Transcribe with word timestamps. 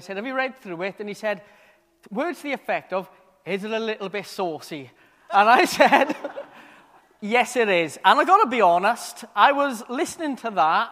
I 0.00 0.02
said, 0.02 0.16
Have 0.16 0.26
you 0.26 0.34
read 0.34 0.58
through 0.62 0.80
it? 0.82 0.96
And 0.98 1.08
he 1.10 1.14
said, 1.14 1.42
Words 2.10 2.38
to 2.38 2.44
the 2.44 2.52
effect 2.54 2.94
of, 2.94 3.10
Is 3.44 3.64
it 3.64 3.70
a 3.70 3.78
little 3.78 4.08
bit 4.08 4.24
saucy? 4.24 4.90
And 5.30 5.46
I 5.46 5.64
said, 5.66 6.16
Yes, 7.20 7.54
it 7.56 7.68
is. 7.68 7.98
And 8.02 8.18
I 8.18 8.24
got 8.24 8.42
to 8.42 8.48
be 8.48 8.62
honest, 8.62 9.26
I 9.36 9.52
was 9.52 9.82
listening 9.90 10.36
to 10.36 10.50
that 10.52 10.90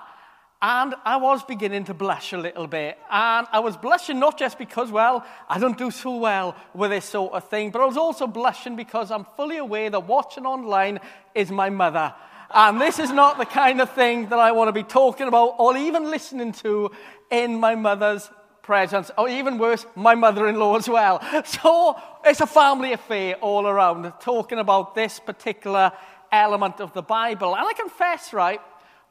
and 0.60 0.94
I 1.06 1.16
was 1.16 1.42
beginning 1.42 1.84
to 1.84 1.94
blush 1.94 2.34
a 2.34 2.36
little 2.36 2.66
bit. 2.66 2.98
And 3.10 3.46
I 3.50 3.60
was 3.60 3.78
blushing 3.78 4.18
not 4.18 4.38
just 4.38 4.58
because, 4.58 4.90
well, 4.90 5.24
I 5.48 5.58
don't 5.58 5.78
do 5.78 5.90
so 5.90 6.18
well 6.18 6.54
with 6.74 6.90
this 6.90 7.06
sort 7.06 7.32
of 7.32 7.48
thing, 7.48 7.70
but 7.70 7.80
I 7.80 7.86
was 7.86 7.96
also 7.96 8.26
blushing 8.26 8.76
because 8.76 9.10
I'm 9.10 9.24
fully 9.36 9.56
aware 9.56 9.88
that 9.88 10.06
watching 10.06 10.44
online 10.44 11.00
is 11.34 11.50
my 11.50 11.70
mother. 11.70 12.12
And 12.50 12.78
this 12.78 12.98
is 12.98 13.10
not 13.10 13.38
the 13.38 13.46
kind 13.46 13.80
of 13.80 13.90
thing 13.92 14.28
that 14.28 14.38
I 14.38 14.52
want 14.52 14.68
to 14.68 14.72
be 14.72 14.82
talking 14.82 15.28
about 15.28 15.54
or 15.58 15.76
even 15.78 16.10
listening 16.10 16.52
to 16.64 16.90
in 17.30 17.58
my 17.58 17.74
mother's 17.74 18.28
presence, 18.68 19.10
or 19.16 19.30
even 19.30 19.56
worse, 19.56 19.86
my 19.96 20.14
mother 20.14 20.46
in 20.46 20.56
law 20.56 20.76
as 20.76 20.88
well. 20.88 21.16
So 21.46 21.96
it's 22.22 22.42
a 22.42 22.46
family 22.46 22.92
affair 22.92 23.36
all 23.36 23.66
around, 23.66 24.12
talking 24.20 24.58
about 24.58 24.94
this 24.94 25.18
particular 25.18 25.90
element 26.30 26.78
of 26.78 26.92
the 26.92 27.00
Bible. 27.00 27.56
And 27.56 27.66
I 27.66 27.72
confess, 27.72 28.34
right, 28.34 28.60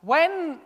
when 0.01 0.59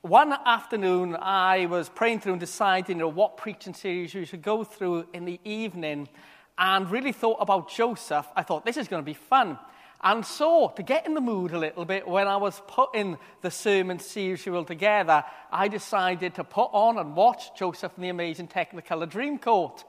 one 0.00 0.32
afternoon 0.32 1.14
I 1.20 1.66
was 1.66 1.90
praying 1.90 2.20
through 2.20 2.32
and 2.32 2.40
deciding 2.40 2.96
you 2.96 3.02
know, 3.02 3.08
what 3.08 3.36
preaching 3.36 3.74
series 3.74 4.14
we 4.14 4.24
should 4.24 4.40
go 4.40 4.64
through 4.64 5.06
in 5.12 5.26
the 5.26 5.38
evening 5.44 6.08
and 6.56 6.90
really 6.90 7.12
thought 7.12 7.38
about 7.38 7.70
Joseph, 7.70 8.26
I 8.34 8.42
thought 8.42 8.64
this 8.64 8.78
is 8.78 8.88
going 8.88 9.02
to 9.02 9.06
be 9.14 9.20
fun. 9.34 9.58
And 10.04 10.26
so, 10.26 10.72
to 10.74 10.82
get 10.82 11.06
in 11.06 11.14
the 11.14 11.20
mood 11.20 11.52
a 11.52 11.58
little 11.58 11.84
bit, 11.84 12.08
when 12.08 12.26
I 12.26 12.36
was 12.36 12.60
putting 12.66 13.18
the 13.40 13.52
sermon 13.52 14.00
series 14.00 14.42
together, 14.42 15.24
I 15.52 15.68
decided 15.68 16.34
to 16.34 16.44
put 16.44 16.70
on 16.72 16.98
and 16.98 17.14
watch 17.14 17.56
Joseph 17.56 17.92
and 17.94 18.04
the 18.04 18.08
Amazing 18.08 18.48
Technicolor 18.48 19.08
Dreamcoat. 19.08 19.84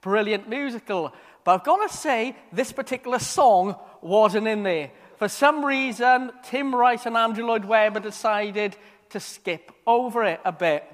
Brilliant 0.00 0.48
musical. 0.48 1.12
But 1.44 1.54
I've 1.54 1.64
got 1.64 1.86
to 1.86 1.94
say, 1.94 2.34
this 2.50 2.72
particular 2.72 3.18
song 3.18 3.76
wasn't 4.00 4.48
in 4.48 4.62
there. 4.62 4.90
For 5.16 5.28
some 5.28 5.62
reason, 5.62 6.30
Tim 6.44 6.74
Rice 6.74 7.04
and 7.04 7.16
Andrew 7.16 7.44
Lloyd 7.44 7.66
Webber 7.66 8.00
decided 8.00 8.74
to 9.10 9.20
skip 9.20 9.70
over 9.86 10.24
it 10.24 10.40
a 10.46 10.52
bit. 10.52 10.84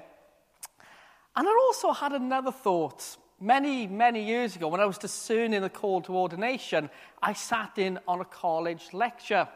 And 1.35 1.47
I 1.47 1.51
also 1.51 1.91
had 1.91 2.11
another 2.11 2.51
thought. 2.51 3.17
Many, 3.45 3.85
many 3.85 4.23
years 4.23 4.55
ago, 4.55 4.67
when 4.69 4.81
I 4.81 4.87
was 4.87 4.97
discerning 4.97 5.61
the 5.61 5.69
call 5.69 6.01
to 6.01 6.17
ordination, 6.17 6.89
I 7.21 7.33
sat 7.33 7.77
in 7.77 7.99
on 8.07 8.19
a 8.19 8.25
college 8.25 8.91
lecture. 8.91 9.47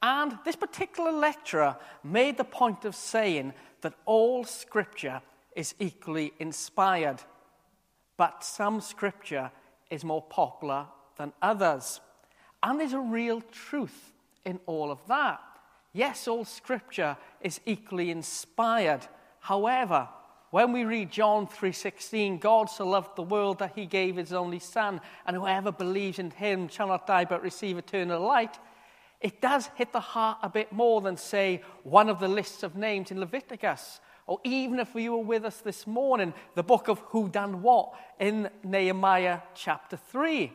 And 0.00 0.38
this 0.44 0.54
particular 0.54 1.10
lecturer 1.10 1.74
made 2.04 2.36
the 2.36 2.44
point 2.44 2.84
of 2.84 2.94
saying 2.94 3.52
that 3.80 3.94
all 4.06 4.44
scripture 4.44 5.20
is 5.56 5.74
equally 5.80 6.32
inspired, 6.38 7.24
but 8.16 8.44
some 8.44 8.80
scripture 8.80 9.50
is 9.90 10.04
more 10.04 10.22
popular 10.22 10.86
than 11.16 11.32
others. 11.42 12.00
And 12.62 12.78
there's 12.78 12.92
a 12.92 13.00
real 13.00 13.40
truth 13.40 14.12
in 14.44 14.60
all 14.66 14.92
of 14.92 15.04
that. 15.08 15.40
Yes, 15.92 16.28
all 16.28 16.44
scripture 16.44 17.16
is 17.40 17.60
equally 17.66 18.12
inspired. 18.12 19.08
However, 19.40 20.08
when 20.54 20.70
we 20.70 20.84
read 20.84 21.10
John 21.10 21.48
3:16, 21.48 22.38
God 22.38 22.70
so 22.70 22.86
loved 22.86 23.16
the 23.16 23.24
world 23.24 23.58
that 23.58 23.72
he 23.74 23.86
gave 23.86 24.14
his 24.14 24.32
only 24.32 24.60
son, 24.60 25.00
and 25.26 25.34
whoever 25.34 25.72
believes 25.72 26.20
in 26.20 26.30
him 26.30 26.68
shall 26.68 26.86
not 26.86 27.08
die 27.08 27.24
but 27.24 27.42
receive 27.42 27.76
eternal 27.76 28.22
life, 28.22 28.60
it 29.20 29.40
does 29.40 29.66
hit 29.74 29.90
the 29.90 29.98
heart 29.98 30.38
a 30.42 30.48
bit 30.48 30.70
more 30.72 31.00
than 31.00 31.16
say 31.16 31.60
one 31.82 32.08
of 32.08 32.20
the 32.20 32.28
lists 32.28 32.62
of 32.62 32.76
names 32.76 33.10
in 33.10 33.18
Leviticus. 33.18 33.98
Or 34.28 34.38
even 34.44 34.78
if 34.78 34.94
you 34.94 35.16
were 35.16 35.24
with 35.24 35.44
us 35.44 35.60
this 35.60 35.88
morning, 35.88 36.32
the 36.54 36.62
book 36.62 36.86
of 36.86 37.00
who 37.00 37.28
done 37.28 37.60
what 37.60 37.92
in 38.20 38.48
Nehemiah 38.62 39.40
chapter 39.56 39.96
3. 39.96 40.52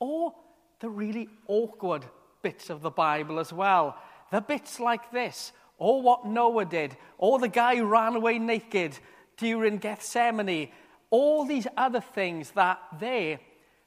Or 0.00 0.34
the 0.80 0.90
really 0.90 1.30
awkward 1.46 2.04
bits 2.42 2.68
of 2.68 2.82
the 2.82 2.90
Bible 2.90 3.38
as 3.38 3.54
well. 3.54 3.96
The 4.30 4.42
bits 4.42 4.78
like 4.78 5.10
this, 5.12 5.52
or 5.78 6.02
what 6.02 6.26
Noah 6.26 6.66
did, 6.66 6.94
or 7.16 7.38
the 7.38 7.48
guy 7.48 7.76
who 7.76 7.86
ran 7.86 8.16
away 8.16 8.38
naked 8.38 8.98
during 9.36 9.78
Gethsemane, 9.78 10.70
all 11.10 11.44
these 11.44 11.66
other 11.76 12.00
things 12.00 12.50
that 12.52 12.80
they, 12.98 13.38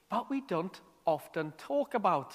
but 0.10 0.30
we 0.30 0.42
don't 0.42 0.80
often 1.06 1.54
talk 1.58 1.94
about. 1.94 2.34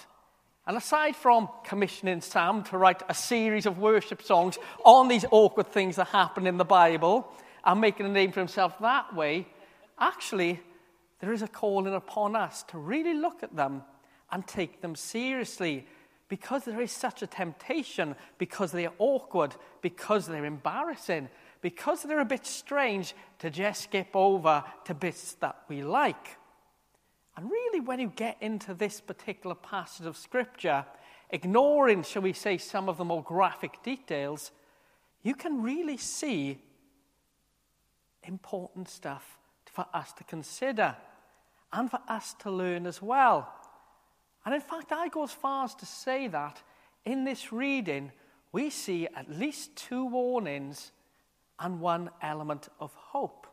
And 0.66 0.76
aside 0.76 1.16
from 1.16 1.48
commissioning 1.64 2.20
Sam 2.20 2.62
to 2.64 2.78
write 2.78 3.02
a 3.08 3.14
series 3.14 3.66
of 3.66 3.78
worship 3.78 4.22
songs 4.22 4.58
on 4.84 5.08
these 5.08 5.24
awkward 5.30 5.68
things 5.68 5.96
that 5.96 6.08
happen 6.08 6.46
in 6.46 6.56
the 6.56 6.64
Bible 6.64 7.32
and 7.64 7.80
making 7.80 8.06
a 8.06 8.10
name 8.10 8.32
for 8.32 8.40
himself 8.40 8.78
that 8.80 9.14
way, 9.14 9.48
actually, 9.98 10.60
there 11.20 11.32
is 11.32 11.42
a 11.42 11.48
calling 11.48 11.94
upon 11.94 12.36
us 12.36 12.62
to 12.64 12.78
really 12.78 13.14
look 13.14 13.42
at 13.42 13.56
them 13.56 13.82
and 14.30 14.46
take 14.46 14.80
them 14.80 14.94
seriously 14.94 15.86
because 16.28 16.64
there 16.64 16.80
is 16.80 16.90
such 16.90 17.22
a 17.22 17.26
temptation, 17.26 18.16
because 18.38 18.72
they're 18.72 18.92
awkward, 18.98 19.54
because 19.82 20.26
they're 20.26 20.46
embarrassing, 20.46 21.28
because 21.62 22.02
they're 22.02 22.20
a 22.20 22.24
bit 22.24 22.44
strange 22.44 23.14
to 23.38 23.48
just 23.48 23.84
skip 23.84 24.10
over 24.14 24.62
to 24.84 24.94
bits 24.94 25.34
that 25.34 25.56
we 25.68 25.82
like. 25.82 26.36
And 27.36 27.50
really, 27.50 27.80
when 27.80 27.98
you 27.98 28.12
get 28.14 28.36
into 28.42 28.74
this 28.74 29.00
particular 29.00 29.54
passage 29.54 30.06
of 30.06 30.18
Scripture, 30.18 30.84
ignoring, 31.30 32.02
shall 32.02 32.22
we 32.22 32.34
say, 32.34 32.58
some 32.58 32.88
of 32.88 32.98
the 32.98 33.04
more 33.04 33.22
graphic 33.22 33.82
details, 33.82 34.50
you 35.22 35.34
can 35.34 35.62
really 35.62 35.96
see 35.96 36.60
important 38.24 38.88
stuff 38.88 39.38
for 39.64 39.86
us 39.94 40.12
to 40.14 40.24
consider 40.24 40.96
and 41.72 41.90
for 41.90 42.00
us 42.08 42.34
to 42.40 42.50
learn 42.50 42.86
as 42.86 43.00
well. 43.00 43.50
And 44.44 44.54
in 44.54 44.60
fact, 44.60 44.92
I 44.92 45.08
go 45.08 45.22
as 45.22 45.32
far 45.32 45.64
as 45.64 45.74
to 45.76 45.86
say 45.86 46.26
that 46.28 46.60
in 47.04 47.24
this 47.24 47.52
reading, 47.52 48.12
we 48.50 48.68
see 48.68 49.06
at 49.16 49.30
least 49.30 49.74
two 49.76 50.04
warnings 50.04 50.92
and 51.62 51.80
one 51.80 52.10
element 52.20 52.68
of 52.80 52.92
hope. 52.94 53.46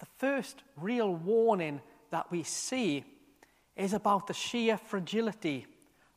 The 0.00 0.06
first 0.18 0.62
real 0.76 1.14
warning 1.14 1.80
that 2.10 2.30
we 2.30 2.42
see 2.42 3.04
is 3.76 3.94
about 3.94 4.26
the 4.26 4.34
sheer 4.34 4.76
fragility 4.76 5.66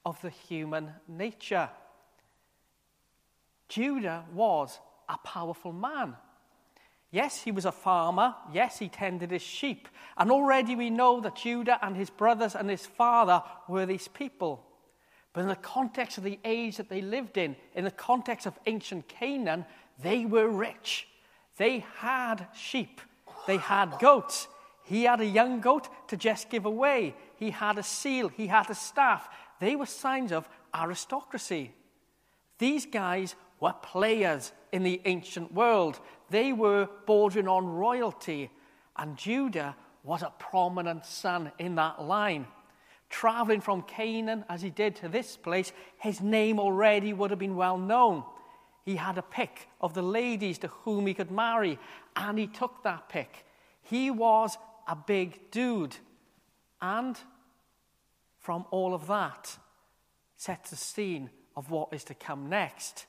of 0.03 0.19
the 0.21 0.31
human 0.31 0.91
nature. 1.07 1.69
Judah 3.69 4.25
was 4.33 4.79
a 5.07 5.17
powerful 5.19 5.71
man. 5.71 6.15
Yes, 7.11 7.43
he 7.43 7.51
was 7.51 7.65
a 7.65 7.71
farmer. 7.71 8.35
Yes, 8.51 8.79
he 8.79 8.89
tended 8.89 9.31
his 9.31 9.41
sheep. 9.41 9.87
And 10.17 10.31
already 10.31 10.75
we 10.75 10.89
know 10.89 11.21
that 11.21 11.35
Judah 11.35 11.79
and 11.81 11.95
his 11.95 12.09
brothers 12.09 12.55
and 12.55 12.69
his 12.69 12.85
father 12.85 13.43
were 13.67 13.85
these 13.85 14.07
people. 14.07 14.65
But 15.31 15.41
in 15.41 15.47
the 15.47 15.55
context 15.55 16.17
of 16.17 16.23
the 16.23 16.39
age 16.43 16.77
that 16.77 16.89
they 16.89 17.01
lived 17.01 17.37
in, 17.37 17.55
in 17.73 17.83
the 17.83 17.91
context 17.91 18.47
of 18.47 18.57
ancient 18.65 19.07
Canaan, 19.07 19.65
they 20.01 20.25
were 20.25 20.47
rich. 20.47 21.07
They 21.57 21.85
had 21.97 22.47
sheep. 22.53 23.01
They 23.47 23.57
had 23.57 23.97
goats. 23.99 24.47
He 24.83 25.03
had 25.03 25.21
a 25.21 25.25
young 25.25 25.61
goat 25.61 25.87
to 26.09 26.17
just 26.17 26.49
give 26.49 26.65
away. 26.65 27.15
He 27.37 27.51
had 27.51 27.77
a 27.77 27.83
seal. 27.83 28.27
He 28.29 28.47
had 28.47 28.69
a 28.69 28.75
staff. 28.75 29.27
They 29.59 29.75
were 29.75 29.85
signs 29.85 30.31
of 30.31 30.47
aristocracy. 30.73 31.73
These 32.57 32.85
guys 32.85 33.35
were 33.59 33.73
players 33.73 34.51
in 34.71 34.83
the 34.83 35.01
ancient 35.05 35.53
world. 35.53 35.99
They 36.29 36.53
were 36.53 36.89
bordering 37.05 37.47
on 37.47 37.65
royalty, 37.65 38.49
and 38.97 39.17
Judah 39.17 39.75
was 40.03 40.21
a 40.21 40.33
prominent 40.37 41.05
son 41.05 41.51
in 41.57 41.75
that 41.75 42.01
line. 42.03 42.47
Traveling 43.09 43.61
from 43.61 43.81
Canaan 43.83 44.45
as 44.49 44.61
he 44.61 44.69
did 44.69 44.95
to 44.97 45.09
this 45.09 45.37
place, 45.37 45.71
his 45.97 46.21
name 46.21 46.59
already 46.59 47.13
would 47.13 47.29
have 47.29 47.39
been 47.39 47.55
well 47.55 47.77
known. 47.77 48.23
He 48.85 48.95
had 48.95 49.17
a 49.17 49.23
pick 49.23 49.67
of 49.81 49.93
the 49.93 50.03
ladies 50.03 50.59
to 50.59 50.67
whom 50.67 51.07
he 51.07 51.13
could 51.13 51.31
marry, 51.31 51.77
and 52.15 52.39
he 52.39 52.47
took 52.47 52.83
that 52.83 53.09
pick. 53.09 53.45
He 53.81 54.11
was 54.11 54.57
a 54.87 54.95
big 54.95 55.51
dude. 55.51 55.97
And 56.81 57.19
from 58.39 58.65
all 58.71 58.93
of 58.93 59.07
that, 59.07 59.57
sets 60.37 60.69
the 60.69 60.75
scene 60.75 61.29
of 61.55 61.71
what 61.71 61.89
is 61.91 62.03
to 62.05 62.13
come 62.13 62.47
next 62.47 63.07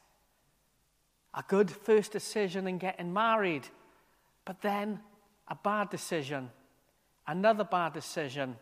a 1.36 1.44
good 1.46 1.70
first 1.70 2.12
decision 2.12 2.66
in 2.66 2.78
getting 2.78 3.12
married, 3.12 3.68
but 4.46 4.62
then 4.62 4.98
a 5.48 5.54
bad 5.54 5.90
decision, 5.90 6.50
another 7.26 7.62
bad 7.62 7.92
decision, 7.92 8.56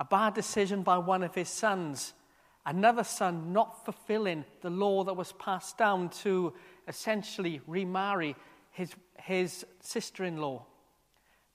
a 0.00 0.04
bad 0.04 0.32
decision 0.32 0.82
by 0.82 0.96
one 0.96 1.22
of 1.22 1.34
his 1.34 1.50
sons, 1.50 2.14
another 2.68 3.02
son 3.02 3.50
not 3.52 3.82
fulfilling 3.86 4.44
the 4.60 4.68
law 4.68 5.02
that 5.02 5.14
was 5.14 5.32
passed 5.32 5.78
down 5.78 6.10
to 6.10 6.52
essentially 6.86 7.62
remarry 7.66 8.36
his, 8.70 8.92
his 9.18 9.64
sister 9.80 10.22
in 10.22 10.36
law. 10.36 10.66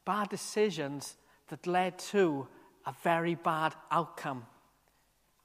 Bad 0.06 0.30
decisions 0.30 1.16
that 1.50 1.68
led 1.68 2.00
to 2.00 2.48
a 2.88 2.94
very 3.04 3.36
bad 3.36 3.76
outcome. 3.92 4.46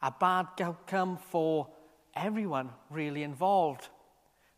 A 0.01 0.11
bad 0.11 0.47
outcome 0.61 1.19
for 1.19 1.69
everyone 2.17 2.71
really 2.89 3.23
involved 3.23 3.89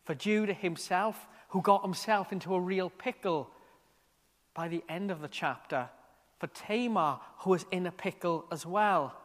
for 0.05 0.15
Judah 0.15 0.53
himself, 0.53 1.27
who 1.49 1.61
got 1.61 1.83
himself 1.83 2.31
into 2.31 2.55
a 2.55 2.59
real 2.59 2.89
pickle 2.89 3.49
by 4.53 4.69
the 4.69 4.83
end 4.87 5.11
of 5.11 5.19
the 5.19 5.27
chapter, 5.27 5.89
for 6.39 6.47
Tamar, 6.47 7.19
who 7.39 7.49
was 7.51 7.65
in 7.69 7.85
a 7.85 7.91
pickle 7.91 8.45
as 8.49 8.65
well, 8.65 9.20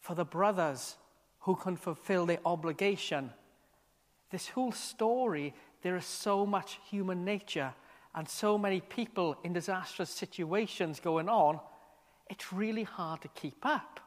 for 0.00 0.14
the 0.14 0.24
brothers 0.24 0.96
who 1.40 1.56
can 1.56 1.76
fulfill 1.76 2.26
their 2.26 2.40
obligation. 2.44 3.30
This 4.30 4.48
whole 4.48 4.72
story, 4.72 5.54
there 5.82 5.96
is 5.96 6.04
so 6.04 6.44
much 6.44 6.78
human 6.90 7.24
nature 7.24 7.74
and 8.14 8.28
so 8.28 8.58
many 8.58 8.80
people 8.80 9.36
in 9.44 9.52
disastrous 9.52 10.10
situations 10.10 11.00
going 11.00 11.28
on, 11.28 11.60
it's 12.28 12.52
really 12.52 12.82
hard 12.82 13.22
to 13.22 13.28
keep 13.28 13.64
up. 13.64 14.00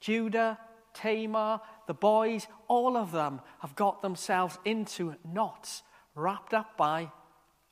Judah, 0.00 0.58
Tamar, 0.94 1.60
the 1.86 1.94
boys, 1.94 2.46
all 2.68 2.96
of 2.96 3.12
them 3.12 3.40
have 3.60 3.76
got 3.76 4.02
themselves 4.02 4.58
into 4.64 5.14
knots 5.24 5.82
wrapped 6.14 6.52
up 6.52 6.76
by 6.76 7.10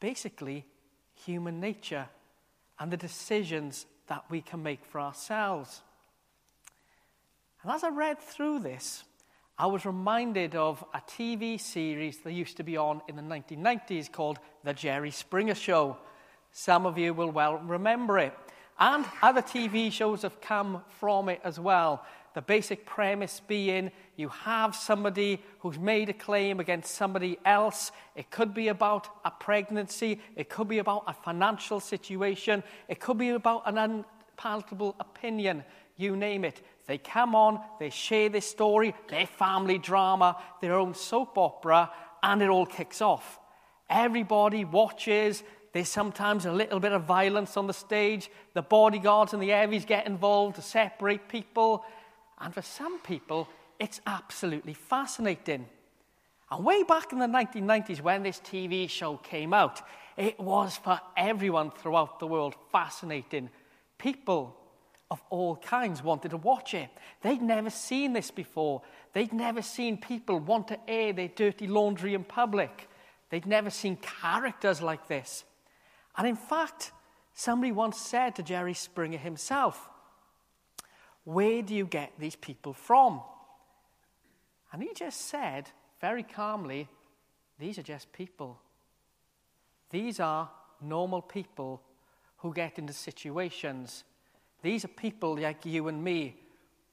basically 0.00 0.64
human 1.14 1.58
nature 1.58 2.08
and 2.78 2.90
the 2.92 2.96
decisions 2.96 3.86
that 4.06 4.24
we 4.30 4.40
can 4.40 4.62
make 4.62 4.84
for 4.84 5.00
ourselves. 5.00 5.82
And 7.62 7.72
as 7.72 7.82
I 7.82 7.88
read 7.88 8.20
through 8.20 8.60
this, 8.60 9.02
I 9.58 9.66
was 9.66 9.84
reminded 9.84 10.54
of 10.54 10.84
a 10.94 11.00
TV 11.00 11.60
series 11.60 12.18
that 12.18 12.32
used 12.32 12.56
to 12.58 12.62
be 12.62 12.76
on 12.76 13.02
in 13.08 13.16
the 13.16 13.22
1990s 13.22 14.12
called 14.12 14.38
The 14.62 14.72
Jerry 14.72 15.10
Springer 15.10 15.56
Show. 15.56 15.96
Some 16.52 16.86
of 16.86 16.96
you 16.96 17.12
will 17.12 17.30
well 17.32 17.56
remember 17.58 18.18
it. 18.20 18.32
And 18.78 19.04
other 19.20 19.42
TV 19.42 19.90
shows 19.90 20.22
have 20.22 20.40
come 20.40 20.82
from 21.00 21.28
it 21.28 21.40
as 21.42 21.58
well. 21.58 22.04
The 22.34 22.42
basic 22.42 22.86
premise 22.86 23.40
being 23.48 23.90
you 24.14 24.28
have 24.28 24.76
somebody 24.76 25.42
who's 25.58 25.78
made 25.78 26.08
a 26.08 26.12
claim 26.12 26.60
against 26.60 26.94
somebody 26.94 27.38
else. 27.44 27.90
It 28.14 28.30
could 28.30 28.54
be 28.54 28.68
about 28.68 29.08
a 29.24 29.32
pregnancy, 29.32 30.20
it 30.36 30.48
could 30.48 30.68
be 30.68 30.78
about 30.78 31.02
a 31.08 31.12
financial 31.12 31.80
situation, 31.80 32.62
it 32.86 33.00
could 33.00 33.18
be 33.18 33.30
about 33.30 33.64
an 33.66 33.78
unpalatable 33.78 34.94
opinion, 35.00 35.64
you 35.96 36.14
name 36.14 36.44
it. 36.44 36.62
They 36.88 36.98
come 36.98 37.34
on, 37.34 37.60
they 37.78 37.90
share 37.90 38.30
their 38.30 38.40
story, 38.40 38.94
their 39.08 39.26
family 39.26 39.78
drama, 39.78 40.42
their 40.60 40.74
own 40.74 40.94
soap 40.94 41.36
opera, 41.36 41.92
and 42.22 42.42
it 42.42 42.48
all 42.48 42.66
kicks 42.66 43.02
off. 43.02 43.38
Everybody 43.90 44.64
watches, 44.64 45.44
there's 45.72 45.88
sometimes 45.88 46.46
a 46.46 46.52
little 46.52 46.80
bit 46.80 46.92
of 46.92 47.04
violence 47.04 47.56
on 47.56 47.66
the 47.66 47.74
stage. 47.74 48.30
The 48.54 48.62
bodyguards 48.62 49.34
and 49.34 49.42
the 49.42 49.50
heavies 49.50 49.84
get 49.84 50.06
involved 50.06 50.56
to 50.56 50.62
separate 50.62 51.28
people. 51.28 51.84
And 52.40 52.54
for 52.54 52.62
some 52.62 52.98
people, 53.00 53.48
it's 53.78 54.00
absolutely 54.06 54.74
fascinating. 54.74 55.66
And 56.50 56.64
way 56.64 56.84
back 56.84 57.12
in 57.12 57.18
the 57.18 57.26
1990s, 57.26 58.00
when 58.00 58.22
this 58.22 58.40
TV 58.40 58.88
show 58.88 59.18
came 59.18 59.52
out, 59.52 59.82
it 60.16 60.40
was 60.40 60.76
for 60.78 60.98
everyone 61.16 61.70
throughout 61.70 62.18
the 62.18 62.26
world 62.26 62.54
fascinating. 62.72 63.50
People 63.98 64.56
of 65.10 65.22
all 65.30 65.56
kinds 65.56 66.02
wanted 66.02 66.30
to 66.30 66.36
watch 66.36 66.74
it. 66.74 66.90
They'd 67.22 67.40
never 67.40 67.70
seen 67.70 68.12
this 68.12 68.30
before. 68.30 68.82
They'd 69.14 69.32
never 69.32 69.62
seen 69.62 69.96
people 69.96 70.38
want 70.38 70.68
to 70.68 70.78
air 70.88 71.12
their 71.12 71.28
dirty 71.28 71.66
laundry 71.66 72.14
in 72.14 72.24
public. 72.24 72.88
They'd 73.30 73.46
never 73.46 73.70
seen 73.70 73.96
characters 73.96 74.82
like 74.82 75.08
this. 75.08 75.44
And 76.16 76.26
in 76.26 76.36
fact, 76.36 76.92
somebody 77.34 77.72
once 77.72 77.98
said 77.98 78.36
to 78.36 78.42
Jerry 78.42 78.74
Springer 78.74 79.18
himself, 79.18 79.88
Where 81.24 81.62
do 81.62 81.74
you 81.74 81.86
get 81.86 82.12
these 82.18 82.36
people 82.36 82.74
from? 82.74 83.22
And 84.72 84.82
he 84.82 84.90
just 84.94 85.28
said 85.28 85.70
very 86.00 86.22
calmly, 86.22 86.88
These 87.58 87.78
are 87.78 87.82
just 87.82 88.12
people. 88.12 88.60
These 89.90 90.20
are 90.20 90.50
normal 90.82 91.22
people 91.22 91.82
who 92.38 92.52
get 92.52 92.78
into 92.78 92.92
situations. 92.92 94.04
These 94.62 94.84
are 94.84 94.88
people 94.88 95.38
like 95.38 95.64
you 95.64 95.88
and 95.88 96.02
me 96.02 96.36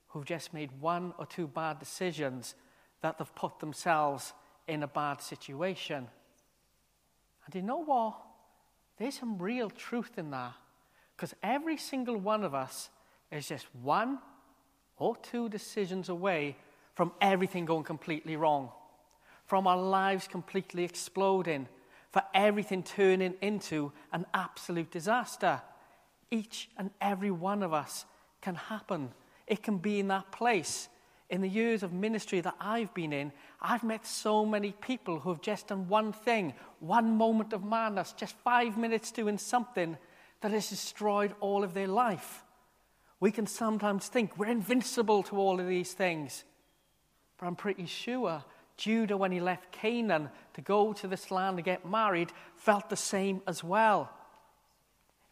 who've 0.09 0.25
just 0.25 0.53
made 0.53 0.69
one 0.79 1.13
or 1.17 1.25
two 1.25 1.47
bad 1.47 1.79
decisions 1.79 2.55
that 3.01 3.15
have 3.17 3.35
put 3.35 3.59
themselves 3.59 4.33
in 4.67 4.83
a 4.83 4.87
bad 4.87 5.21
situation. 5.21 6.07
And 7.45 7.55
you 7.55 7.61
know 7.61 7.83
what? 7.83 8.15
There's 8.97 9.19
some 9.19 9.37
real 9.37 9.69
truth 9.69 10.17
in 10.17 10.31
that. 10.31 10.53
Because 11.15 11.33
every 11.43 11.77
single 11.77 12.17
one 12.17 12.43
of 12.43 12.53
us 12.53 12.89
is 13.31 13.47
just 13.47 13.67
one 13.81 14.19
or 14.97 15.15
two 15.17 15.49
decisions 15.49 16.09
away 16.09 16.55
from 16.93 17.11
everything 17.21 17.65
going 17.65 17.83
completely 17.83 18.35
wrong, 18.35 18.69
from 19.45 19.67
our 19.67 19.77
lives 19.77 20.27
completely 20.27 20.83
exploding, 20.83 21.67
for 22.11 22.23
everything 22.33 22.83
turning 22.83 23.33
into 23.41 23.91
an 24.13 24.25
absolute 24.33 24.91
disaster. 24.91 25.61
Each 26.35 26.69
and 26.77 26.91
every 26.99 27.31
one 27.31 27.63
of 27.63 27.73
us 27.73 28.05
can 28.41 28.55
happen. 28.55 29.11
It 29.47 29.63
can 29.63 29.77
be 29.77 29.99
in 29.99 30.07
that 30.09 30.31
place 30.31 30.89
in 31.29 31.41
the 31.41 31.49
years 31.49 31.81
of 31.81 31.91
ministry 31.91 32.39
that 32.41 32.55
I've 32.59 32.93
been 32.93 33.11
in, 33.11 33.31
I've 33.59 33.83
met 33.83 34.05
so 34.05 34.45
many 34.45 34.71
people 34.73 35.19
who 35.19 35.29
have 35.29 35.41
just 35.41 35.67
done 35.67 35.87
one 35.87 36.13
thing, 36.13 36.53
one 36.79 37.17
moment 37.17 37.51
of 37.51 37.63
madness, 37.63 38.13
just 38.13 38.35
five 38.43 38.77
minutes 38.77 39.11
doing 39.11 39.37
something 39.37 39.97
that 40.41 40.51
has 40.51 40.69
destroyed 40.69 41.33
all 41.39 41.63
of 41.63 41.73
their 41.73 41.87
life. 41.87 42.43
We 43.19 43.31
can 43.31 43.47
sometimes 43.47 44.07
think 44.07 44.37
we're 44.37 44.47
invincible 44.47 45.23
to 45.23 45.37
all 45.37 45.59
of 45.59 45.67
these 45.67 45.93
things. 45.93 46.43
But 47.39 47.47
I'm 47.47 47.55
pretty 47.55 47.87
sure 47.87 48.43
Judah, 48.77 49.17
when 49.17 49.31
he 49.31 49.39
left 49.39 49.71
Canaan 49.71 50.29
to 50.53 50.61
go 50.61 50.93
to 50.93 51.07
this 51.07 51.31
land 51.31 51.57
to 51.57 51.63
get 51.63 51.89
married, 51.89 52.31
felt 52.55 52.89
the 52.89 52.95
same 52.95 53.41
as 53.47 53.63
well. 53.63 54.11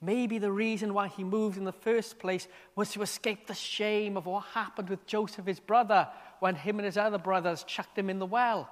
Maybe 0.03 0.37
the 0.37 0.51
reason 0.51 0.93
why 0.93 1.07
he 1.07 1.23
moved 1.23 1.57
in 1.57 1.63
the 1.63 1.71
first 1.71 2.19
place 2.19 2.49
was 2.75 2.91
to 2.91 3.01
escape 3.03 3.47
the 3.47 3.53
shame 3.53 4.17
of 4.17 4.25
what 4.25 4.43
happened 4.53 4.89
with 4.89 5.07
Joseph, 5.07 5.45
his 5.45 5.61
brother, 5.61 6.09
when 6.41 6.55
him 6.55 6.77
and 6.77 6.85
his 6.85 6.97
other 6.97 7.17
brothers 7.17 7.63
chucked 7.63 7.97
him 7.97 8.09
in 8.09 8.19
the 8.19 8.25
well. 8.25 8.69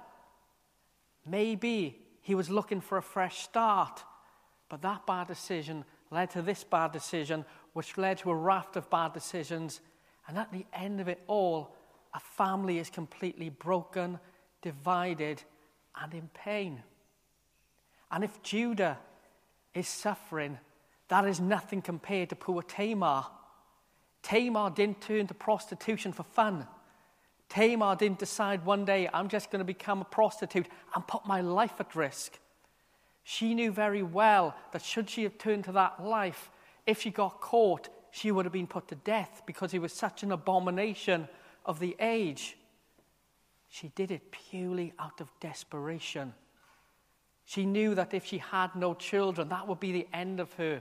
Maybe 1.24 2.02
he 2.20 2.34
was 2.34 2.50
looking 2.50 2.82
for 2.82 2.98
a 2.98 3.02
fresh 3.02 3.38
start, 3.38 4.04
but 4.68 4.82
that 4.82 5.06
bad 5.06 5.26
decision 5.26 5.86
led 6.10 6.28
to 6.32 6.42
this 6.42 6.64
bad 6.64 6.92
decision, 6.92 7.46
which 7.72 7.96
led 7.96 8.18
to 8.18 8.30
a 8.30 8.34
raft 8.34 8.76
of 8.76 8.90
bad 8.90 9.14
decisions. 9.14 9.80
And 10.28 10.36
at 10.36 10.52
the 10.52 10.66
end 10.74 11.00
of 11.00 11.08
it 11.08 11.22
all, 11.28 11.74
a 12.12 12.20
family 12.20 12.78
is 12.78 12.90
completely 12.90 13.48
broken, 13.48 14.20
divided, 14.60 15.42
and 15.98 16.12
in 16.12 16.28
pain. 16.34 16.82
And 18.10 18.22
if 18.22 18.42
Judah 18.42 18.98
is 19.72 19.88
suffering, 19.88 20.58
that 21.12 21.26
is 21.26 21.40
nothing 21.40 21.82
compared 21.82 22.30
to 22.30 22.36
poor 22.36 22.62
Tamar. 22.62 23.26
Tamar 24.22 24.70
didn't 24.70 25.02
turn 25.02 25.26
to 25.26 25.34
prostitution 25.34 26.10
for 26.10 26.22
fun. 26.22 26.66
Tamar 27.50 27.96
didn't 27.96 28.18
decide 28.18 28.64
one 28.64 28.86
day, 28.86 29.10
I'm 29.12 29.28
just 29.28 29.50
going 29.50 29.58
to 29.58 29.64
become 29.64 30.00
a 30.00 30.06
prostitute 30.06 30.68
and 30.94 31.06
put 31.06 31.26
my 31.26 31.42
life 31.42 31.74
at 31.80 31.94
risk. 31.94 32.38
She 33.24 33.52
knew 33.52 33.72
very 33.72 34.02
well 34.02 34.56
that 34.72 34.80
should 34.80 35.10
she 35.10 35.24
have 35.24 35.36
turned 35.36 35.64
to 35.64 35.72
that 35.72 36.02
life, 36.02 36.50
if 36.86 37.02
she 37.02 37.10
got 37.10 37.42
caught, 37.42 37.90
she 38.10 38.32
would 38.32 38.46
have 38.46 38.52
been 38.52 38.66
put 38.66 38.88
to 38.88 38.94
death 38.94 39.42
because 39.44 39.70
he 39.70 39.78
was 39.78 39.92
such 39.92 40.22
an 40.22 40.32
abomination 40.32 41.28
of 41.66 41.78
the 41.78 41.94
age. 42.00 42.56
She 43.68 43.88
did 43.88 44.10
it 44.10 44.32
purely 44.32 44.94
out 44.98 45.20
of 45.20 45.28
desperation. 45.40 46.32
She 47.44 47.66
knew 47.66 47.94
that 47.96 48.14
if 48.14 48.24
she 48.24 48.38
had 48.38 48.74
no 48.74 48.94
children, 48.94 49.50
that 49.50 49.68
would 49.68 49.78
be 49.78 49.92
the 49.92 50.08
end 50.14 50.40
of 50.40 50.50
her. 50.54 50.80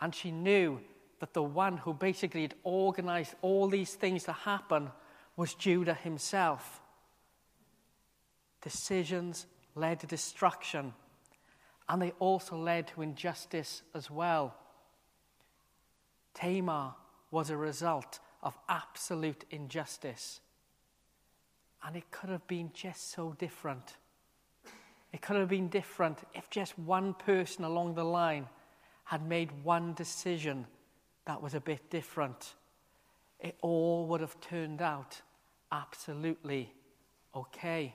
And 0.00 0.14
she 0.14 0.30
knew 0.30 0.80
that 1.20 1.34
the 1.34 1.42
one 1.42 1.76
who 1.76 1.92
basically 1.92 2.42
had 2.42 2.54
organized 2.64 3.34
all 3.42 3.68
these 3.68 3.94
things 3.94 4.24
to 4.24 4.32
happen 4.32 4.90
was 5.36 5.54
Judah 5.54 5.94
himself. 5.94 6.80
Decisions 8.62 9.46
led 9.74 10.00
to 10.00 10.06
destruction, 10.06 10.92
and 11.88 12.00
they 12.00 12.12
also 12.18 12.56
led 12.56 12.88
to 12.88 13.02
injustice 13.02 13.82
as 13.94 14.10
well. 14.10 14.54
Tamar 16.34 16.94
was 17.30 17.50
a 17.50 17.56
result 17.56 18.18
of 18.42 18.58
absolute 18.68 19.44
injustice. 19.50 20.40
And 21.82 21.96
it 21.96 22.10
could 22.10 22.30
have 22.30 22.46
been 22.46 22.70
just 22.74 23.10
so 23.12 23.34
different. 23.38 23.96
It 25.12 25.22
could 25.22 25.36
have 25.36 25.48
been 25.48 25.68
different 25.68 26.18
if 26.34 26.48
just 26.50 26.78
one 26.78 27.14
person 27.14 27.64
along 27.64 27.94
the 27.94 28.04
line 28.04 28.46
had 29.10 29.26
made 29.26 29.50
one 29.64 29.92
decision 29.94 30.64
that 31.26 31.42
was 31.42 31.54
a 31.56 31.60
bit 31.60 31.90
different, 31.90 32.54
it 33.40 33.56
all 33.60 34.06
would 34.06 34.20
have 34.20 34.40
turned 34.40 34.80
out 34.80 35.20
absolutely 35.72 36.72
okay. 37.34 37.92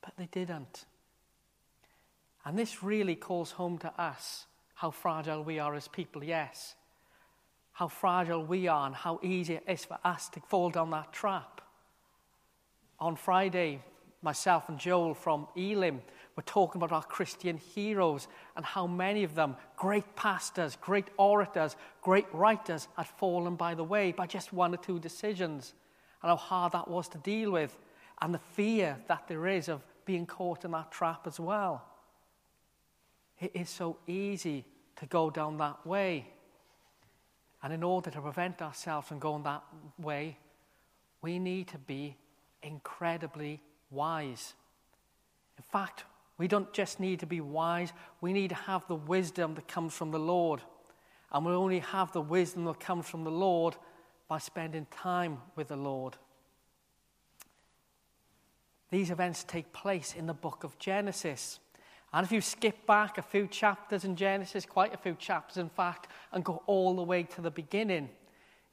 But 0.00 0.14
they 0.16 0.24
didn't. 0.32 0.86
And 2.46 2.58
this 2.58 2.82
really 2.82 3.14
calls 3.14 3.50
home 3.50 3.76
to 3.80 3.92
us 4.00 4.46
how 4.72 4.90
fragile 4.90 5.44
we 5.44 5.58
are 5.58 5.74
as 5.74 5.86
people, 5.86 6.24
yes. 6.24 6.74
How 7.72 7.88
fragile 7.88 8.42
we 8.42 8.68
are 8.68 8.86
and 8.86 8.94
how 8.94 9.20
easy 9.22 9.56
it 9.56 9.64
is 9.68 9.84
for 9.84 9.98
us 10.02 10.30
to 10.30 10.40
fall 10.40 10.70
down 10.70 10.88
that 10.92 11.12
trap. 11.12 11.60
On 12.98 13.16
Friday, 13.16 13.82
myself 14.22 14.70
and 14.70 14.78
Joel 14.78 15.12
from 15.12 15.46
Elim 15.54 16.00
We're 16.38 16.42
talking 16.42 16.80
about 16.80 16.92
our 16.92 17.02
Christian 17.02 17.56
heroes 17.56 18.28
and 18.54 18.64
how 18.64 18.86
many 18.86 19.24
of 19.24 19.34
them, 19.34 19.56
great 19.76 20.14
pastors, 20.14 20.78
great 20.80 21.08
orators, 21.16 21.74
great 22.00 22.32
writers, 22.32 22.86
had 22.96 23.08
fallen 23.08 23.56
by 23.56 23.74
the 23.74 23.82
way 23.82 24.12
by 24.12 24.28
just 24.28 24.52
one 24.52 24.72
or 24.72 24.76
two 24.76 25.00
decisions, 25.00 25.74
and 26.22 26.30
how 26.30 26.36
hard 26.36 26.74
that 26.74 26.86
was 26.86 27.08
to 27.08 27.18
deal 27.18 27.50
with, 27.50 27.76
and 28.22 28.32
the 28.32 28.38
fear 28.38 28.96
that 29.08 29.26
there 29.26 29.48
is 29.48 29.68
of 29.68 29.84
being 30.04 30.26
caught 30.26 30.64
in 30.64 30.70
that 30.70 30.92
trap 30.92 31.26
as 31.26 31.40
well. 31.40 31.84
It 33.40 33.50
is 33.52 33.68
so 33.68 33.98
easy 34.06 34.64
to 34.94 35.06
go 35.06 35.30
down 35.30 35.58
that 35.58 35.84
way. 35.84 36.28
And 37.64 37.72
in 37.72 37.82
order 37.82 38.12
to 38.12 38.20
prevent 38.20 38.62
ourselves 38.62 39.08
from 39.08 39.18
going 39.18 39.42
that 39.42 39.64
way, 39.98 40.38
we 41.20 41.40
need 41.40 41.66
to 41.66 41.78
be 41.78 42.16
incredibly 42.62 43.60
wise. 43.90 44.54
In 45.56 45.64
fact, 45.72 46.04
we 46.38 46.48
don't 46.48 46.72
just 46.72 47.00
need 47.00 47.20
to 47.20 47.26
be 47.26 47.40
wise, 47.40 47.92
we 48.20 48.32
need 48.32 48.48
to 48.48 48.54
have 48.54 48.86
the 48.86 48.94
wisdom 48.94 49.54
that 49.56 49.68
comes 49.68 49.92
from 49.92 50.12
the 50.12 50.18
Lord. 50.18 50.62
And 51.32 51.44
we 51.44 51.52
only 51.52 51.80
have 51.80 52.12
the 52.12 52.20
wisdom 52.20 52.64
that 52.64 52.80
comes 52.80 53.08
from 53.08 53.24
the 53.24 53.30
Lord 53.30 53.76
by 54.28 54.38
spending 54.38 54.86
time 54.90 55.38
with 55.56 55.68
the 55.68 55.76
Lord. 55.76 56.16
These 58.90 59.10
events 59.10 59.44
take 59.44 59.72
place 59.72 60.14
in 60.14 60.26
the 60.26 60.34
book 60.34 60.64
of 60.64 60.78
Genesis. 60.78 61.58
And 62.12 62.24
if 62.24 62.32
you 62.32 62.40
skip 62.40 62.86
back 62.86 63.18
a 63.18 63.22
few 63.22 63.46
chapters 63.46 64.04
in 64.04 64.16
Genesis, 64.16 64.64
quite 64.64 64.94
a 64.94 64.98
few 64.98 65.14
chapters 65.14 65.58
in 65.58 65.68
fact, 65.68 66.08
and 66.32 66.44
go 66.44 66.62
all 66.66 66.96
the 66.96 67.02
way 67.02 67.24
to 67.24 67.42
the 67.42 67.50
beginning, 67.50 68.08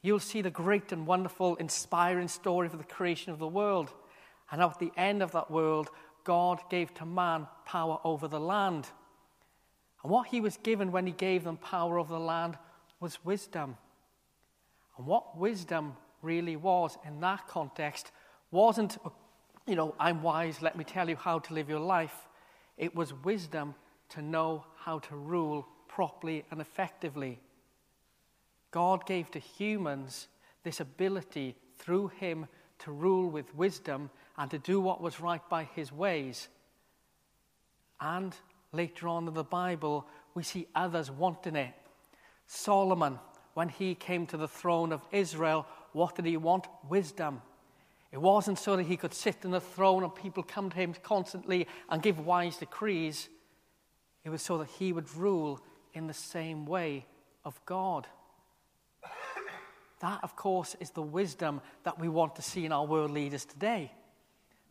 you'll 0.00 0.20
see 0.20 0.40
the 0.40 0.50
great 0.50 0.92
and 0.92 1.06
wonderful, 1.06 1.56
inspiring 1.56 2.28
story 2.28 2.66
of 2.68 2.78
the 2.78 2.84
creation 2.84 3.32
of 3.32 3.38
the 3.38 3.46
world. 3.46 3.92
And 4.50 4.62
at 4.62 4.78
the 4.78 4.92
end 4.96 5.22
of 5.22 5.32
that 5.32 5.50
world, 5.50 5.90
God 6.26 6.60
gave 6.68 6.92
to 6.94 7.06
man 7.06 7.46
power 7.64 8.00
over 8.02 8.26
the 8.26 8.40
land. 8.40 8.88
And 10.02 10.10
what 10.10 10.26
he 10.26 10.40
was 10.40 10.56
given 10.56 10.90
when 10.90 11.06
he 11.06 11.12
gave 11.12 11.44
them 11.44 11.56
power 11.56 11.98
over 11.98 12.12
the 12.12 12.20
land 12.20 12.58
was 12.98 13.24
wisdom. 13.24 13.76
And 14.98 15.06
what 15.06 15.38
wisdom 15.38 15.96
really 16.22 16.56
was 16.56 16.98
in 17.06 17.20
that 17.20 17.46
context 17.46 18.10
wasn't, 18.50 18.98
you 19.66 19.76
know, 19.76 19.94
I'm 20.00 20.20
wise, 20.20 20.60
let 20.60 20.76
me 20.76 20.82
tell 20.82 21.08
you 21.08 21.14
how 21.14 21.38
to 21.38 21.54
live 21.54 21.68
your 21.68 21.80
life. 21.80 22.26
It 22.76 22.94
was 22.94 23.14
wisdom 23.14 23.76
to 24.10 24.20
know 24.20 24.64
how 24.76 24.98
to 24.98 25.14
rule 25.14 25.64
properly 25.86 26.44
and 26.50 26.60
effectively. 26.60 27.38
God 28.72 29.06
gave 29.06 29.30
to 29.30 29.38
humans 29.38 30.26
this 30.64 30.80
ability 30.80 31.54
through 31.78 32.08
him 32.08 32.46
to 32.80 32.92
rule 32.92 33.28
with 33.28 33.54
wisdom 33.54 34.10
and 34.36 34.50
to 34.50 34.58
do 34.58 34.80
what 34.80 35.00
was 35.00 35.20
right 35.20 35.46
by 35.48 35.64
his 35.74 35.92
ways. 35.92 36.48
And 38.00 38.34
later 38.72 39.08
on 39.08 39.26
in 39.28 39.34
the 39.34 39.44
Bible, 39.44 40.06
we 40.34 40.42
see 40.42 40.66
others 40.74 41.10
wanting 41.10 41.56
it. 41.56 41.74
Solomon, 42.46 43.18
when 43.54 43.68
he 43.68 43.94
came 43.94 44.26
to 44.26 44.36
the 44.36 44.48
throne 44.48 44.92
of 44.92 45.00
Israel, 45.10 45.66
what 45.92 46.14
did 46.14 46.26
he 46.26 46.36
want? 46.36 46.66
Wisdom. 46.88 47.40
It 48.12 48.20
wasn't 48.20 48.58
so 48.58 48.76
that 48.76 48.86
he 48.86 48.96
could 48.96 49.14
sit 49.14 49.44
in 49.44 49.50
the 49.50 49.60
throne 49.60 50.04
and 50.04 50.14
people 50.14 50.42
come 50.42 50.70
to 50.70 50.76
him 50.76 50.94
constantly 51.02 51.66
and 51.90 52.02
give 52.02 52.18
wise 52.18 52.56
decrees. 52.56 53.28
It 54.24 54.30
was 54.30 54.42
so 54.42 54.58
that 54.58 54.68
he 54.68 54.92
would 54.92 55.14
rule 55.16 55.60
in 55.92 56.06
the 56.06 56.14
same 56.14 56.66
way 56.66 57.06
of 57.44 57.60
God. 57.64 58.06
That, 60.00 60.20
of 60.22 60.36
course, 60.36 60.76
is 60.80 60.90
the 60.90 61.02
wisdom 61.02 61.60
that 61.84 61.98
we 61.98 62.08
want 62.08 62.36
to 62.36 62.42
see 62.42 62.64
in 62.64 62.72
our 62.72 62.84
world 62.84 63.10
leaders 63.10 63.44
today. 63.44 63.92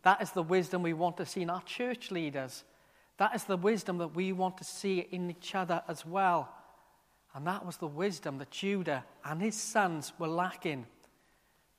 That 0.02 0.22
is 0.22 0.30
the 0.30 0.42
wisdom 0.42 0.82
we 0.82 0.92
want 0.92 1.16
to 1.16 1.26
see 1.26 1.42
in 1.42 1.50
our 1.50 1.62
church 1.62 2.10
leaders. 2.10 2.64
That 3.18 3.34
is 3.34 3.44
the 3.44 3.56
wisdom 3.56 3.98
that 3.98 4.14
we 4.14 4.32
want 4.32 4.58
to 4.58 4.64
see 4.64 5.00
in 5.10 5.30
each 5.30 5.54
other 5.54 5.82
as 5.88 6.06
well. 6.06 6.48
And 7.34 7.46
that 7.46 7.66
was 7.66 7.76
the 7.76 7.86
wisdom 7.86 8.38
that 8.38 8.50
Judah 8.50 9.04
and 9.24 9.42
his 9.42 9.56
sons 9.56 10.12
were 10.18 10.28
lacking. 10.28 10.86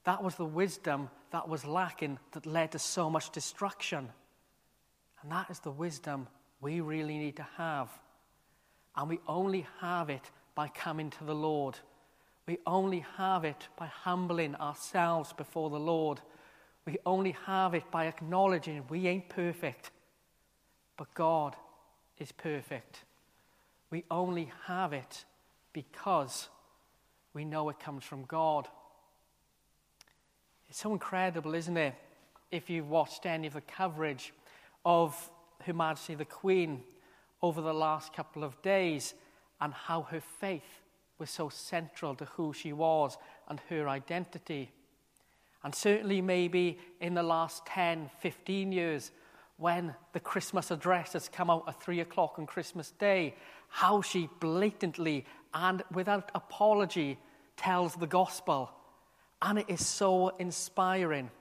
That 0.03 0.23
was 0.23 0.35
the 0.35 0.45
wisdom 0.45 1.09
that 1.31 1.47
was 1.47 1.65
lacking 1.65 2.19
that 2.31 2.45
led 2.45 2.73
to 2.73 2.79
so 2.79 3.09
much 3.09 3.31
destruction. 3.31 4.09
And 5.21 5.31
that 5.31 5.49
is 5.49 5.59
the 5.59 5.71
wisdom 5.71 6.27
we 6.61 6.81
really 6.81 7.17
need 7.17 7.37
to 7.37 7.47
have. 7.57 7.89
And 8.95 9.09
we 9.09 9.19
only 9.27 9.67
have 9.79 10.09
it 10.09 10.31
by 10.55 10.67
coming 10.67 11.09
to 11.11 11.23
the 11.23 11.35
Lord. 11.35 11.77
We 12.47 12.59
only 12.65 13.05
have 13.17 13.43
it 13.43 13.67
by 13.77 13.87
humbling 13.87 14.55
ourselves 14.55 15.33
before 15.33 15.69
the 15.69 15.79
Lord 15.79 16.21
we 16.87 16.97
only 17.05 17.35
have 17.45 17.73
it 17.73 17.91
by 17.91 18.05
acknowledging 18.05 18.81
we 18.87 19.07
ain't 19.07 19.27
perfect, 19.27 19.91
but 20.95 21.13
God 21.13 21.53
is 22.17 22.31
perfect. 22.31 23.03
We 23.91 24.05
only 24.09 24.49
have 24.67 24.93
it 24.93 25.25
because 25.73 26.47
we 27.33 27.43
know 27.43 27.67
it 27.67 27.77
comes 27.77 28.05
from 28.05 28.23
God. 28.23 28.69
It's 30.69 30.79
so 30.79 30.93
incredible, 30.93 31.55
isn't 31.55 31.75
it? 31.75 31.93
If 32.51 32.69
you've 32.69 32.89
watched 32.89 33.25
any 33.25 33.47
of 33.47 33.53
the 33.53 33.61
coverage 33.61 34.33
of 34.85 35.29
Her 35.63 35.73
Majesty 35.73 36.15
the 36.15 36.23
Queen 36.23 36.83
over 37.41 37.59
the 37.59 37.73
last 37.73 38.13
couple 38.13 38.45
of 38.45 38.61
days 38.61 39.13
and 39.59 39.73
how 39.73 40.03
her 40.03 40.21
faith 40.21 40.83
was 41.19 41.29
so 41.29 41.49
central 41.49 42.15
to 42.15 42.25
who 42.25 42.53
she 42.53 42.73
was 42.73 43.17
and 43.47 43.59
her 43.69 43.87
identity. 43.89 44.71
And 45.63 45.73
certainly, 45.73 46.21
maybe 46.21 46.77
in 47.01 47.13
the 47.13 47.23
last 47.23 47.65
10, 47.65 48.09
15 48.19 48.71
years, 48.71 49.11
when 49.57 49.95
the 50.13 50.19
Christmas 50.19 50.69
address 50.69 51.13
has 51.13 51.29
come 51.29 51.49
out 51.49 51.65
at 51.67 51.81
three 51.81 51.99
o'clock 51.99 52.35
on 52.37 52.45
Christmas 52.45 52.91
Day, 52.91 53.35
how 53.69 54.01
she 54.01 54.29
blatantly 54.39 55.25
and 55.53 55.83
without 55.91 56.31
apology 56.35 57.17
tells 57.55 57.95
the 57.95 58.07
gospel. 58.07 58.69
And 59.41 59.59
it 59.59 59.65
is 59.67 59.85
so 59.85 60.29
inspiring. 60.29 61.31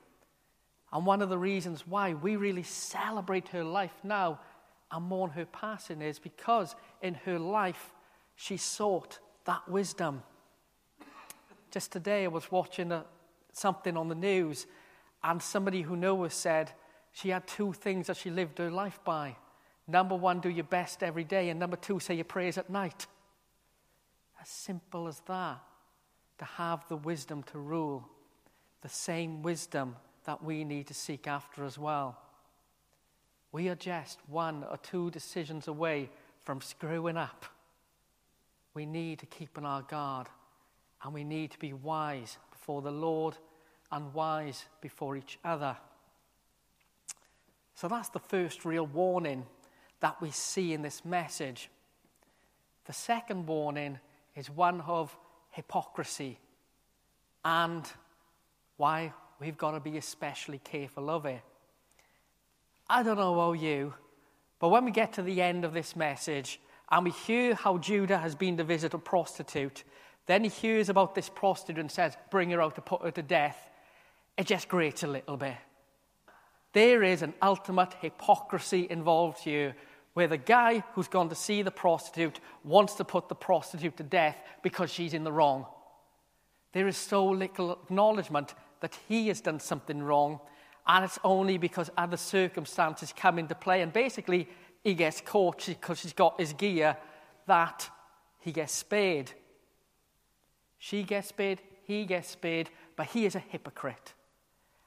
And 0.92 1.04
one 1.04 1.20
of 1.20 1.28
the 1.28 1.38
reasons 1.38 1.86
why 1.86 2.14
we 2.14 2.36
really 2.36 2.62
celebrate 2.62 3.48
her 3.48 3.64
life 3.64 3.94
now 4.02 4.40
and 4.90 5.04
mourn 5.04 5.30
her 5.30 5.46
passing 5.46 6.00
is 6.00 6.18
because 6.18 6.74
in 7.02 7.14
her 7.26 7.38
life 7.38 7.92
she 8.34 8.56
sought 8.56 9.18
that 9.46 9.68
wisdom. 9.68 10.22
Just 11.70 11.92
today, 11.92 12.24
I 12.24 12.28
was 12.28 12.50
watching 12.50 12.92
a, 12.92 13.04
something 13.52 13.96
on 13.96 14.08
the 14.08 14.14
news, 14.14 14.66
and 15.24 15.42
somebody 15.42 15.82
who 15.82 15.96
knew 15.96 16.22
her 16.22 16.30
said 16.30 16.72
she 17.12 17.30
had 17.30 17.46
two 17.46 17.72
things 17.72 18.08
that 18.08 18.16
she 18.16 18.30
lived 18.30 18.58
her 18.58 18.70
life 18.70 19.00
by. 19.04 19.36
Number 19.88 20.14
one, 20.14 20.40
do 20.40 20.48
your 20.48 20.64
best 20.64 21.02
every 21.02 21.24
day, 21.24 21.48
and 21.48 21.58
number 21.58 21.76
two, 21.76 21.98
say 22.00 22.14
your 22.14 22.24
prayers 22.24 22.58
at 22.58 22.68
night. 22.70 23.06
As 24.40 24.48
simple 24.48 25.08
as 25.08 25.20
that, 25.26 25.60
to 26.38 26.44
have 26.44 26.86
the 26.88 26.96
wisdom 26.96 27.42
to 27.44 27.58
rule, 27.58 28.06
the 28.82 28.88
same 28.88 29.42
wisdom 29.42 29.96
that 30.24 30.42
we 30.44 30.64
need 30.64 30.88
to 30.88 30.94
seek 30.94 31.26
after 31.26 31.64
as 31.64 31.78
well. 31.78 32.18
We 33.52 33.68
are 33.68 33.76
just 33.76 34.18
one 34.28 34.64
or 34.70 34.76
two 34.76 35.10
decisions 35.10 35.68
away 35.68 36.10
from 36.42 36.60
screwing 36.60 37.16
up. 37.16 37.46
We 38.76 38.84
need 38.84 39.20
to 39.20 39.26
keep 39.26 39.56
on 39.56 39.64
our 39.64 39.80
guard 39.80 40.26
and 41.02 41.14
we 41.14 41.24
need 41.24 41.50
to 41.52 41.58
be 41.58 41.72
wise 41.72 42.36
before 42.52 42.82
the 42.82 42.90
Lord 42.90 43.34
and 43.90 44.12
wise 44.12 44.66
before 44.82 45.16
each 45.16 45.38
other. 45.42 45.78
So 47.74 47.88
that's 47.88 48.10
the 48.10 48.18
first 48.18 48.66
real 48.66 48.84
warning 48.84 49.46
that 50.00 50.20
we 50.20 50.30
see 50.30 50.74
in 50.74 50.82
this 50.82 51.06
message. 51.06 51.70
The 52.84 52.92
second 52.92 53.46
warning 53.46 53.98
is 54.34 54.50
one 54.50 54.82
of 54.82 55.16
hypocrisy 55.52 56.38
and 57.46 57.82
why 58.76 59.14
we've 59.40 59.56
got 59.56 59.70
to 59.70 59.80
be 59.80 59.96
especially 59.96 60.58
careful 60.58 61.08
of 61.08 61.24
it. 61.24 61.40
I 62.90 63.02
don't 63.02 63.16
know 63.16 63.32
about 63.32 63.58
you, 63.58 63.94
but 64.58 64.68
when 64.68 64.84
we 64.84 64.90
get 64.90 65.14
to 65.14 65.22
the 65.22 65.40
end 65.40 65.64
of 65.64 65.72
this 65.72 65.96
message 65.96 66.60
and 66.90 67.04
we 67.04 67.10
hear 67.10 67.54
how 67.54 67.78
Judah 67.78 68.18
has 68.18 68.34
been 68.34 68.56
to 68.56 68.64
visit 68.64 68.94
a 68.94 68.98
prostitute, 68.98 69.84
then 70.26 70.44
he 70.44 70.50
hears 70.50 70.88
about 70.88 71.14
this 71.14 71.28
prostitute 71.28 71.80
and 71.80 71.90
says, 71.90 72.16
Bring 72.30 72.50
her 72.50 72.62
out 72.62 72.74
to 72.76 72.80
put 72.80 73.02
her 73.02 73.10
to 73.10 73.22
death 73.22 73.70
it 74.36 74.46
just 74.46 74.68
grates 74.68 75.02
a 75.02 75.06
little 75.06 75.36
bit. 75.36 75.56
There 76.72 77.02
is 77.02 77.22
an 77.22 77.32
ultimate 77.40 77.94
hypocrisy 78.00 78.86
involved 78.90 79.38
here 79.38 79.74
where 80.12 80.28
the 80.28 80.36
guy 80.36 80.82
who's 80.92 81.08
gone 81.08 81.28
to 81.30 81.34
see 81.34 81.62
the 81.62 81.70
prostitute 81.70 82.40
wants 82.64 82.94
to 82.94 83.04
put 83.04 83.28
the 83.28 83.34
prostitute 83.34 83.96
to 83.96 84.02
death 84.02 84.36
because 84.62 84.90
she's 84.90 85.14
in 85.14 85.24
the 85.24 85.32
wrong. 85.32 85.66
There 86.72 86.88
is 86.88 86.96
so 86.96 87.26
little 87.26 87.72
acknowledgement 87.84 88.54
that 88.80 88.98
he 89.08 89.28
has 89.28 89.40
done 89.40 89.60
something 89.60 90.02
wrong, 90.02 90.40
and 90.86 91.04
it's 91.04 91.18
only 91.24 91.56
because 91.56 91.90
other 91.96 92.18
circumstances 92.18 93.14
come 93.14 93.38
into 93.38 93.54
play. 93.54 93.80
And 93.80 93.92
basically, 93.92 94.48
he 94.86 94.94
gets 94.94 95.20
caught 95.20 95.66
because 95.66 96.02
he's 96.02 96.12
got 96.12 96.38
his 96.38 96.52
gear 96.52 96.96
that 97.46 97.90
he 98.38 98.52
gets 98.52 98.72
spared. 98.72 99.32
She 100.78 101.02
gets 101.02 101.26
spared, 101.26 101.60
he 101.82 102.04
gets 102.04 102.28
spared, 102.28 102.70
but 102.94 103.06
he 103.06 103.26
is 103.26 103.34
a 103.34 103.40
hypocrite. 103.40 104.14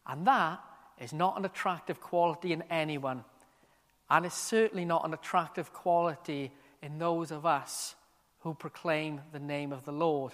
And 0.08 0.26
that 0.26 0.62
is 1.02 1.12
not 1.12 1.38
an 1.38 1.44
attractive 1.44 2.00
quality 2.00 2.54
in 2.54 2.64
anyone. 2.70 3.26
And 4.10 4.26
it's 4.26 4.38
certainly 4.38 4.86
not 4.86 5.04
an 5.04 5.14
attractive 5.14 5.74
quality 5.74 6.54
in 6.82 6.98
those 6.98 7.30
of 7.30 7.46
us 7.46 7.96
who 8.40 8.54
proclaim 8.54 9.20
the 9.34 9.40
name 9.40 9.74
of 9.74 9.84
the 9.84 9.92
Lord. 9.92 10.32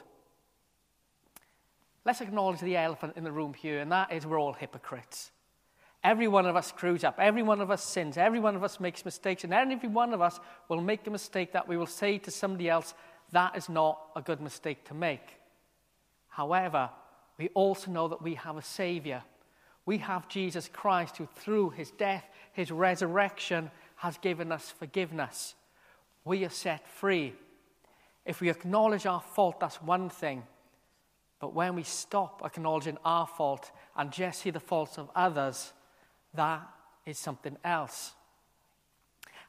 Let's 2.05 2.21
acknowledge 2.21 2.59
the 2.59 2.77
elephant 2.77 3.13
in 3.15 3.23
the 3.23 3.31
room 3.31 3.55
here, 3.55 3.79
and 3.79 3.91
that 3.91 4.11
is 4.11 4.27
we're 4.27 4.39
all 4.39 4.53
hypocrites. 4.53 5.31
Every 6.05 6.27
one 6.27 6.45
of 6.45 6.55
us 6.55 6.67
screws 6.67 7.03
up. 7.03 7.15
Every 7.17 7.41
one 7.41 7.61
of 7.61 7.71
us 7.71 7.83
sins. 7.83 8.15
Every 8.15 8.39
one 8.39 8.55
of 8.55 8.63
us 8.63 8.79
makes 8.79 9.03
mistakes. 9.03 9.43
And 9.43 9.51
every 9.51 9.89
one 9.89 10.13
of 10.13 10.21
us 10.21 10.39
will 10.69 10.79
make 10.79 11.07
a 11.07 11.09
mistake 11.09 11.51
that 11.53 11.67
we 11.67 11.77
will 11.77 11.87
say 11.87 12.19
to 12.19 12.29
somebody 12.29 12.69
else, 12.69 12.93
that 13.31 13.57
is 13.57 13.69
not 13.69 13.99
a 14.15 14.21
good 14.21 14.39
mistake 14.39 14.85
to 14.85 14.93
make. 14.93 15.39
However, 16.27 16.91
we 17.39 17.49
also 17.55 17.89
know 17.89 18.07
that 18.07 18.21
we 18.21 18.35
have 18.35 18.55
a 18.55 18.61
Savior. 18.61 19.23
We 19.87 19.97
have 19.97 20.29
Jesus 20.29 20.69
Christ 20.71 21.17
who, 21.17 21.27
through 21.37 21.71
his 21.71 21.89
death, 21.89 22.29
his 22.53 22.69
resurrection, 22.69 23.71
has 23.95 24.19
given 24.19 24.51
us 24.51 24.69
forgiveness. 24.77 25.55
We 26.23 26.45
are 26.45 26.49
set 26.49 26.87
free. 26.87 27.33
If 28.27 28.41
we 28.41 28.51
acknowledge 28.51 29.07
our 29.07 29.21
fault, 29.21 29.59
that's 29.59 29.81
one 29.81 30.09
thing. 30.11 30.43
But 31.39 31.55
when 31.55 31.73
we 31.73 31.81
stop 31.81 32.43
acknowledging 32.45 32.99
our 33.03 33.25
fault 33.25 33.71
and 33.97 34.11
just 34.11 34.41
see 34.41 34.51
the 34.51 34.59
faults 34.59 34.99
of 34.99 35.09
others, 35.15 35.73
that 36.35 36.67
is 37.05 37.17
something 37.17 37.57
else. 37.63 38.13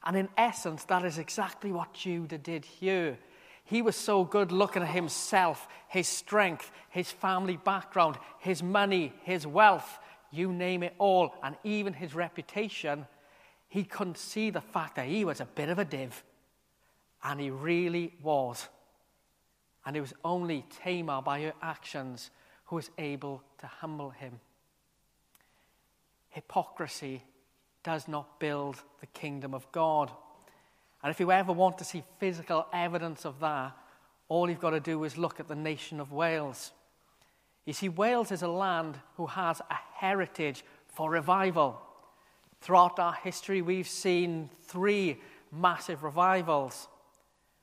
And 0.03 0.15
in 0.15 0.29
essence, 0.37 0.83
that 0.85 1.03
is 1.03 1.17
exactly 1.17 1.71
what 1.71 1.93
Judah 1.93 2.37
did 2.37 2.65
here. 2.65 3.17
He 3.65 3.81
was 3.81 3.95
so 3.95 4.23
good 4.23 4.51
looking 4.51 4.81
at 4.81 4.89
himself, 4.89 5.67
his 5.89 6.07
strength, 6.07 6.71
his 6.89 7.11
family 7.11 7.57
background, 7.57 8.17
his 8.39 8.63
money, 8.63 9.13
his 9.23 9.45
wealth, 9.45 9.99
you 10.31 10.53
name 10.53 10.83
it 10.83 10.93
all, 10.97 11.33
and 11.43 11.55
even 11.63 11.93
his 11.93 12.15
reputation. 12.15 13.05
He 13.67 13.83
couldn't 13.83 14.17
see 14.17 14.49
the 14.49 14.61
fact 14.61 14.95
that 14.95 15.07
he 15.07 15.25
was 15.25 15.41
a 15.41 15.45
bit 15.45 15.67
of 15.67 15.79
a 15.79 15.85
div. 15.85 16.23
And 17.23 17.41
he 17.41 17.49
really 17.49 18.13
was. 18.23 18.69
And 19.85 19.97
it 19.97 20.01
was 20.01 20.13
only 20.23 20.65
Tamar, 20.81 21.21
by 21.21 21.41
her 21.41 21.53
actions, 21.61 22.29
who 22.65 22.77
was 22.77 22.89
able 22.97 23.43
to 23.59 23.67
humble 23.67 24.11
him. 24.11 24.39
Hypocrisy 26.37 27.23
does 27.83 28.07
not 28.07 28.39
build 28.39 28.83
the 28.99 29.07
kingdom 29.07 29.55
of 29.55 29.71
God. 29.71 30.11
And 31.01 31.09
if 31.09 31.19
you 31.19 31.31
ever 31.31 31.51
want 31.51 31.79
to 31.79 31.83
see 31.83 32.03
physical 32.19 32.67
evidence 32.71 33.25
of 33.25 33.39
that, 33.39 33.75
all 34.29 34.47
you've 34.47 34.59
got 34.59 34.69
to 34.69 34.79
do 34.79 35.03
is 35.03 35.17
look 35.17 35.39
at 35.39 35.47
the 35.47 35.55
nation 35.55 35.99
of 35.99 36.11
Wales. 36.11 36.73
You 37.65 37.73
see, 37.73 37.89
Wales 37.89 38.31
is 38.31 38.43
a 38.43 38.47
land 38.47 38.99
who 39.15 39.25
has 39.25 39.61
a 39.61 39.77
heritage 39.95 40.63
for 40.85 41.09
revival. 41.09 41.81
Throughout 42.61 42.99
our 42.99 43.13
history, 43.13 43.63
we've 43.63 43.87
seen 43.87 44.51
three 44.61 45.17
massive 45.51 46.03
revivals, 46.03 46.87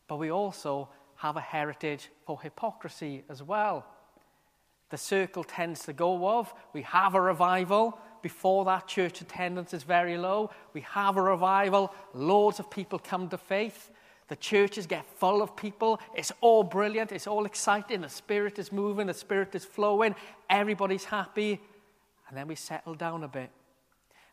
but 0.09 0.17
we 0.17 0.33
also 0.33 0.89
have 1.15 1.37
a 1.37 1.41
heritage 1.41 2.09
for 2.27 2.41
hypocrisy 2.41 3.23
as 3.29 3.41
well. 3.41 3.87
The 4.91 4.99
circle 4.99 5.45
tends 5.45 5.85
to 5.85 5.93
go 5.93 6.29
of 6.29 6.53
we 6.73 6.83
have 6.83 7.15
a 7.15 7.21
revival, 7.21 8.01
before 8.25 8.65
that, 8.65 8.89
church 8.89 9.21
attendance 9.21 9.75
is 9.75 9.83
very 9.83 10.17
low. 10.17 10.51
We 10.73 10.81
have 10.81 11.19
a 11.19 11.21
revival, 11.21 11.93
loads 12.15 12.59
of 12.59 12.71
people 12.71 12.99
come 12.99 13.29
to 13.29 13.37
faith. 13.37 13.91
The 14.29 14.37
churches 14.37 14.87
get 14.87 15.05
full 15.19 15.43
of 15.43 15.55
people. 15.55 16.01
It's 16.17 16.33
all 16.41 16.63
brilliant. 16.63 17.13
It's 17.13 17.27
all 17.27 17.45
exciting. 17.45 18.01
The 18.01 18.09
Spirit 18.09 18.59
is 18.59 18.73
moving. 18.73 19.09
The 19.09 19.13
Spirit 19.13 19.55
is 19.55 19.67
flowing. 19.67 20.15
Everybody's 20.49 21.05
happy. 21.05 21.61
And 22.27 22.35
then 22.35 22.49
we 22.49 22.55
settle 22.55 22.95
down 22.95 23.25
a 23.25 23.29
bit. 23.29 23.51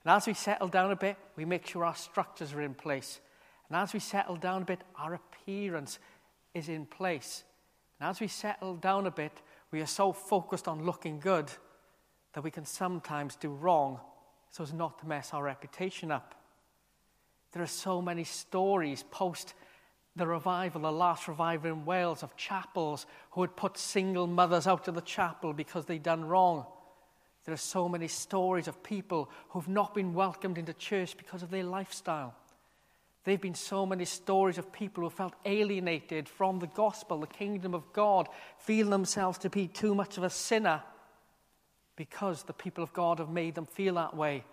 And 0.06 0.16
as 0.16 0.26
we 0.26 0.36
settle 0.36 0.70
down 0.70 0.92
a 0.92 0.96
bit, 0.96 1.18
we 1.36 1.44
make 1.44 1.68
sure 1.68 1.84
our 1.84 1.94
structures 1.94 2.54
are 2.54 2.62
in 2.62 2.74
place. 2.74 3.20
And 3.68 3.78
as 3.78 3.92
we 3.92 4.00
settle 4.00 4.38
down 4.38 4.62
a 4.62 4.66
bit, 4.66 4.86
our 4.98 5.16
appearance 5.16 6.00
is 6.54 6.70
in 6.70 6.86
place. 6.86 7.44
And 8.00 8.10
as 8.10 8.22
we 8.22 8.30
settle 8.30 8.78
down 8.78 9.06
a 9.06 9.12
bit, 9.12 9.34
we 9.70 9.82
are 9.82 9.86
so 9.86 10.14
focused 10.14 10.70
on 10.70 10.86
looking 10.86 11.20
good 11.20 11.52
that 12.34 12.44
we 12.44 12.52
can 12.52 12.66
sometimes 12.66 13.36
do 13.36 13.50
wrong 13.50 14.00
so 14.52 14.64
as 14.64 14.74
not 14.74 15.00
to 15.00 15.08
mess 15.08 15.34
our 15.34 15.44
reputation 15.44 16.12
up. 16.12 16.36
There 17.54 17.64
are 17.64 17.68
so 17.68 18.02
many 18.02 18.24
stories 18.24 19.04
post 19.12 19.54
the 20.16 20.28
revival, 20.28 20.82
the 20.82 20.92
last 20.92 21.28
revival 21.28 21.72
in 21.72 21.86
Wales, 21.86 22.22
of 22.22 22.36
chapels 22.36 23.06
who 23.32 23.42
had 23.42 23.56
put 23.56 23.78
single 23.78 24.28
mothers 24.28 24.68
out 24.68 24.88
of 24.90 24.96
the 24.96 25.02
chapel 25.02 25.54
because 25.54 25.86
they'd 25.86 26.04
done 26.04 26.26
wrong. 26.26 26.66
There 27.46 27.54
are 27.54 27.58
so 27.58 27.88
many 27.88 28.08
stories 28.08 28.68
of 28.68 28.84
people 28.84 29.30
who've 29.50 29.68
not 29.68 29.96
been 29.96 30.14
welcomed 30.14 30.58
into 30.58 30.74
church 30.74 31.16
because 31.18 31.44
of 31.44 31.50
their 31.50 31.64
lifestyle. 31.64 32.36
There 33.24 33.34
have 33.34 33.42
been 33.42 33.56
so 33.56 33.86
many 33.86 34.06
stories 34.06 34.58
of 34.58 34.74
people 34.74 35.04
who 35.04 35.10
felt 35.10 35.34
alienated 35.46 36.28
from 36.28 36.60
the 36.60 36.68
gospel, 36.68 37.20
the 37.20 37.28
kingdom 37.28 37.74
of 37.74 37.94
God, 37.94 38.28
feel 38.58 38.90
themselves 38.90 39.38
to 39.40 39.50
be 39.50 39.68
too 39.68 39.96
much 39.96 40.18
of 40.18 40.24
a 40.24 40.30
sinner 40.30 40.82
because 42.02 42.42
the 42.42 42.54
people 42.54 42.84
of 42.84 42.92
God 42.94 43.20
have 43.20 43.30
made 43.30 43.54
them 43.54 43.68
feel 43.68 43.94
that 43.94 44.16
way. 44.16 44.44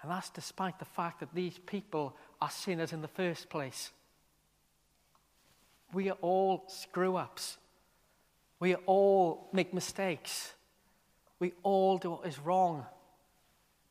And 0.00 0.08
that's 0.08 0.30
despite 0.30 0.78
the 0.78 0.84
fact 0.84 1.18
that 1.18 1.34
these 1.34 1.58
people 1.66 2.14
are 2.40 2.48
sinners 2.48 2.92
in 2.92 3.02
the 3.02 3.08
first 3.08 3.50
place. 3.50 3.90
We 5.92 6.08
are 6.08 6.16
all 6.22 6.62
screw 6.68 7.16
ups. 7.16 7.58
We 8.60 8.76
all 8.76 9.48
make 9.52 9.74
mistakes. 9.74 10.52
We 11.40 11.52
all 11.64 11.98
do 11.98 12.12
what 12.12 12.28
is 12.28 12.38
wrong. 12.38 12.86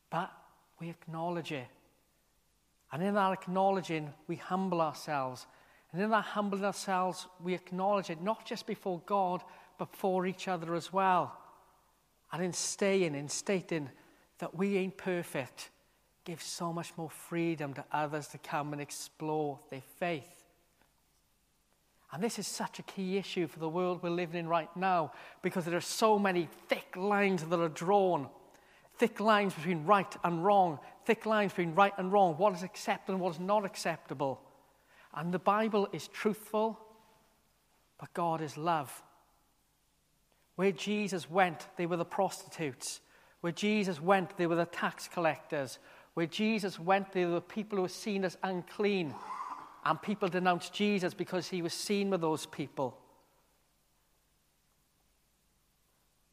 But 0.10 0.32
we 0.80 0.90
acknowledge 0.90 1.52
it. 1.52 1.68
And 2.94 3.04
in 3.04 3.16
that 3.16 3.34
acknowledging, 3.34 4.14
we 4.28 4.38
humble 4.38 4.80
ourselves. 4.80 5.46
And 5.92 6.02
in 6.02 6.10
that 6.12 6.24
humbling 6.24 6.64
ourselves, 6.64 7.28
we 7.44 7.54
acknowledge 7.54 8.10
it 8.10 8.22
not 8.22 8.46
just 8.46 8.66
before 8.66 9.02
God, 9.06 9.44
but 9.78 9.94
for 9.94 10.26
each 10.26 10.48
other 10.48 10.74
as 10.74 10.94
well 10.94 11.36
and 12.32 12.44
in 12.44 12.54
staying, 12.54 13.16
in 13.16 13.30
stating 13.30 13.90
that 14.40 14.56
we 14.56 14.78
ain't 14.78 14.98
perfect, 14.98 15.70
gives 16.26 16.44
so 16.46 16.72
much 16.72 16.94
more 16.96 17.10
freedom 17.10 17.74
to 17.74 17.84
others 17.92 18.28
to 18.28 18.38
come 18.38 18.74
and 18.74 18.82
explore 18.82 19.60
their 19.70 19.82
faith. 19.98 20.40
And 22.12 22.24
this 22.24 22.40
is 22.40 22.48
such 22.48 22.80
a 22.80 22.84
key 22.84 23.18
issue 23.18 23.48
for 23.48 23.60
the 23.60 23.70
world 23.70 24.02
we're 24.02 24.10
living 24.10 24.40
in 24.40 24.48
right 24.48 24.70
now 24.76 25.12
because 25.42 25.66
there 25.66 25.78
are 25.78 25.82
so 25.82 26.18
many 26.18 26.50
thick 26.68 26.96
lines 26.96 27.44
that 27.44 27.60
are 27.60 27.70
drawn. 27.70 28.30
Thick 28.98 29.20
lines 29.20 29.54
between 29.54 29.86
right 29.86 30.14
and 30.24 30.44
wrong, 30.44 30.80
thick 31.06 31.26
lines 31.26 31.52
between 31.52 31.76
right 31.76 31.94
and 31.98 32.12
wrong, 32.12 32.36
what 32.36 32.54
is 32.54 32.64
acceptable 32.64 33.16
and 33.16 33.24
what 33.24 33.36
is 33.36 33.40
not 33.40 33.64
acceptable. 33.64 34.42
And 35.14 35.32
the 35.32 35.40
Bible 35.40 35.88
is 35.94 36.08
truthful, 36.08 36.80
but 38.00 38.14
God 38.14 38.42
is 38.42 38.58
love. 38.58 39.04
Where 40.60 40.74
Jesus 40.74 41.32
went, 41.32 41.68
they 41.78 41.86
were 41.86 41.96
the 41.96 42.04
prostitutes. 42.04 43.00
Where 43.40 43.54
Jesus 43.54 44.02
went, 44.02 44.36
they 44.36 44.46
were 44.46 44.58
the 44.58 44.66
tax 44.66 45.08
collectors. 45.08 45.80
Where 46.16 46.26
Jesus 46.26 46.78
went, 46.78 47.14
they 47.14 47.24
were 47.24 47.36
the 47.36 47.40
people 47.40 47.78
who 47.78 47.84
were 47.84 47.88
seen 47.88 48.26
as 48.26 48.38
unclean. 48.44 49.16
And 49.86 50.02
people 50.02 50.28
denounced 50.28 50.74
Jesus 50.74 51.14
because 51.14 51.48
he 51.48 51.62
was 51.62 51.72
seen 51.72 52.10
with 52.10 52.20
those 52.20 52.46
people. 52.46 52.98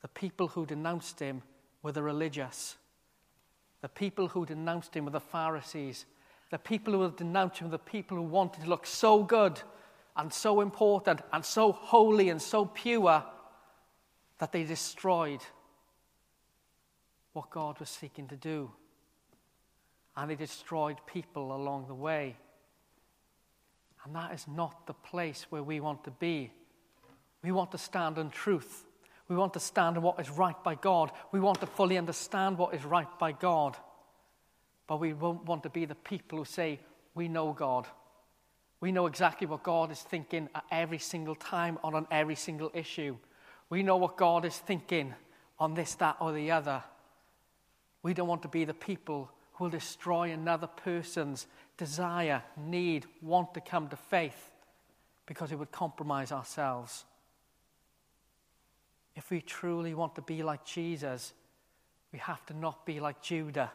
The 0.02 0.08
people 0.08 0.48
who 0.48 0.66
denounced 0.66 1.20
him 1.20 1.42
were 1.84 1.92
the 1.92 2.02
religious. 2.02 2.74
The 3.80 3.88
people 3.88 4.26
who 4.26 4.44
denounced 4.44 4.96
him 4.96 5.04
were 5.04 5.12
the 5.12 5.20
Pharisees. 5.20 6.04
The 6.50 6.58
people 6.58 6.94
who 6.94 7.12
denounced 7.12 7.58
him 7.58 7.68
were 7.68 7.76
the 7.76 7.78
people 7.78 8.16
who 8.16 8.24
wanted 8.24 8.64
to 8.64 8.70
look 8.70 8.86
so 8.86 9.22
good 9.22 9.62
and 10.16 10.32
so 10.32 10.62
important 10.62 11.20
and 11.32 11.44
so 11.44 11.70
holy 11.70 12.30
and 12.30 12.42
so 12.42 12.64
pure 12.64 13.22
that 14.38 14.52
they 14.52 14.64
destroyed 14.64 15.40
what 17.32 17.50
God 17.50 17.78
was 17.80 17.90
seeking 17.90 18.28
to 18.28 18.36
do. 18.36 18.70
And 20.16 20.30
they 20.30 20.34
destroyed 20.34 20.96
people 21.06 21.54
along 21.54 21.86
the 21.88 21.94
way. 21.94 22.36
And 24.04 24.14
that 24.14 24.32
is 24.32 24.46
not 24.48 24.86
the 24.86 24.94
place 24.94 25.46
where 25.50 25.62
we 25.62 25.80
want 25.80 26.04
to 26.04 26.10
be. 26.10 26.52
We 27.42 27.52
want 27.52 27.72
to 27.72 27.78
stand 27.78 28.18
on 28.18 28.30
truth. 28.30 28.84
We 29.28 29.36
want 29.36 29.54
to 29.54 29.60
stand 29.60 29.96
on 29.96 30.02
what 30.02 30.20
is 30.20 30.30
right 30.30 30.62
by 30.62 30.76
God. 30.76 31.10
We 31.32 31.40
want 31.40 31.60
to 31.60 31.66
fully 31.66 31.98
understand 31.98 32.56
what 32.56 32.74
is 32.74 32.84
right 32.84 33.08
by 33.18 33.32
God. 33.32 33.76
But 34.86 35.00
we 35.00 35.12
won't 35.12 35.44
want 35.44 35.64
to 35.64 35.70
be 35.70 35.84
the 35.84 35.94
people 35.96 36.38
who 36.38 36.44
say, 36.44 36.80
We 37.14 37.28
know 37.28 37.52
God. 37.52 37.86
We 38.80 38.92
know 38.92 39.06
exactly 39.06 39.46
what 39.46 39.62
God 39.62 39.90
is 39.90 40.00
thinking 40.00 40.48
at 40.54 40.64
every 40.70 40.98
single 40.98 41.34
time 41.34 41.78
on 41.82 42.06
every 42.10 42.36
single 42.36 42.70
issue. 42.74 43.16
We 43.68 43.82
know 43.82 43.96
what 43.96 44.16
God 44.16 44.44
is 44.44 44.56
thinking 44.56 45.14
on 45.58 45.74
this, 45.74 45.94
that, 45.96 46.16
or 46.20 46.32
the 46.32 46.50
other. 46.50 46.82
We 48.02 48.14
don't 48.14 48.28
want 48.28 48.42
to 48.42 48.48
be 48.48 48.64
the 48.64 48.74
people 48.74 49.30
who 49.54 49.64
will 49.64 49.70
destroy 49.70 50.30
another 50.30 50.66
person's 50.66 51.46
desire, 51.76 52.42
need, 52.56 53.06
want 53.22 53.54
to 53.54 53.60
come 53.60 53.88
to 53.88 53.96
faith 53.96 54.52
because 55.26 55.50
it 55.50 55.58
would 55.58 55.72
compromise 55.72 56.30
ourselves. 56.30 57.04
If 59.16 59.30
we 59.30 59.40
truly 59.40 59.94
want 59.94 60.14
to 60.16 60.22
be 60.22 60.42
like 60.42 60.64
Jesus, 60.64 61.32
we 62.12 62.18
have 62.20 62.44
to 62.46 62.56
not 62.56 62.86
be 62.86 63.00
like 63.00 63.22
Judah. 63.22 63.72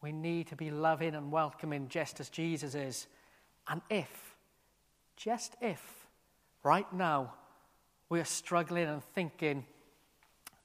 We 0.00 0.12
need 0.12 0.46
to 0.48 0.56
be 0.56 0.70
loving 0.70 1.14
and 1.14 1.32
welcoming 1.32 1.88
just 1.88 2.20
as 2.20 2.28
Jesus 2.28 2.74
is. 2.74 3.06
And 3.66 3.80
if, 3.90 4.34
just 5.16 5.56
if, 5.60 6.06
right 6.62 6.90
now, 6.92 7.32
we 8.08 8.20
are 8.20 8.24
struggling 8.24 8.88
and 8.88 9.02
thinking, 9.14 9.64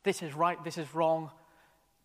this 0.03 0.21
is 0.21 0.33
right, 0.33 0.61
this 0.63 0.77
is 0.77 0.93
wrong, 0.93 1.31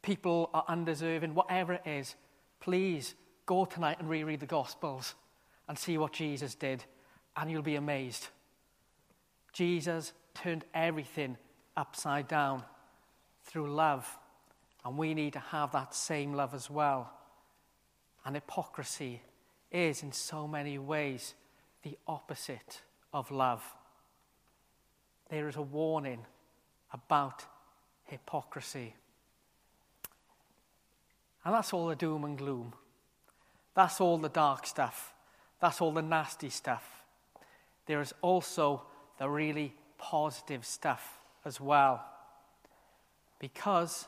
people 0.03 0.51
are 0.55 0.64
undeserving, 0.68 1.35
whatever 1.35 1.74
it 1.74 1.87
is, 1.87 2.14
please 2.61 3.14
go 3.46 3.64
tonight 3.64 3.98
and 3.98 4.09
reread 4.09 4.40
the 4.40 4.46
Gospels 4.46 5.14
and 5.68 5.79
see 5.79 5.98
what 5.98 6.12
Jesus 6.12 6.55
did, 6.55 6.85
and 7.37 7.51
you'll 7.51 7.62
be 7.62 7.77
amazed. 7.77 8.29
Jesus 9.53 10.12
turned 10.35 10.64
everything 10.74 11.37
upside 11.77 12.29
down 12.29 12.62
through 13.44 13.72
love, 13.72 14.18
and 14.85 14.96
we 14.96 15.14
need 15.14 15.33
to 15.35 15.38
have 15.38 15.72
that 15.72 15.94
same 15.94 16.35
love 16.35 16.55
as 16.55 16.70
well. 16.70 17.12
And 18.24 18.35
hypocrisy 18.35 19.22
is, 19.70 20.03
in 20.03 20.12
so 20.12 20.46
many 20.46 20.79
ways, 20.79 21.35
the 21.83 21.96
opposite 22.07 22.83
of 23.12 23.31
love. 23.31 23.62
There 25.29 25.49
is 25.49 25.57
a 25.57 25.62
warning 25.62 26.25
about 26.93 27.45
hypocrisy. 28.05 28.95
And 31.45 31.55
that's 31.55 31.73
all 31.73 31.87
the 31.87 31.97
doom 31.97 32.25
and 32.25 32.37
gloom. 32.37 32.73
That's 33.75 34.01
all 34.01 34.19
the 34.19 34.29
dark 34.29 34.67
stuff. 34.67 35.14
That's 35.61 35.81
all 35.81 35.93
the 35.93 36.03
nasty 36.03 36.51
stuff. 36.51 37.05
There 37.87 38.01
is 38.01 38.12
also 38.23 38.83
the 39.19 39.29
really 39.29 39.75
positive 39.99 40.64
stuff 40.64 41.19
as 41.45 41.61
well. 41.61 42.05
Because 43.38 44.07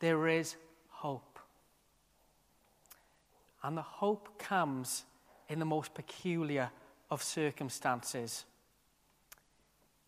there 0.00 0.28
is 0.28 0.56
hope. 0.88 1.38
And 3.62 3.76
the 3.76 3.82
hope 3.82 4.38
comes 4.38 5.04
in 5.48 5.58
the 5.58 5.64
most 5.64 5.94
peculiar 5.94 6.70
of 7.10 7.22
circumstances. 7.22 8.44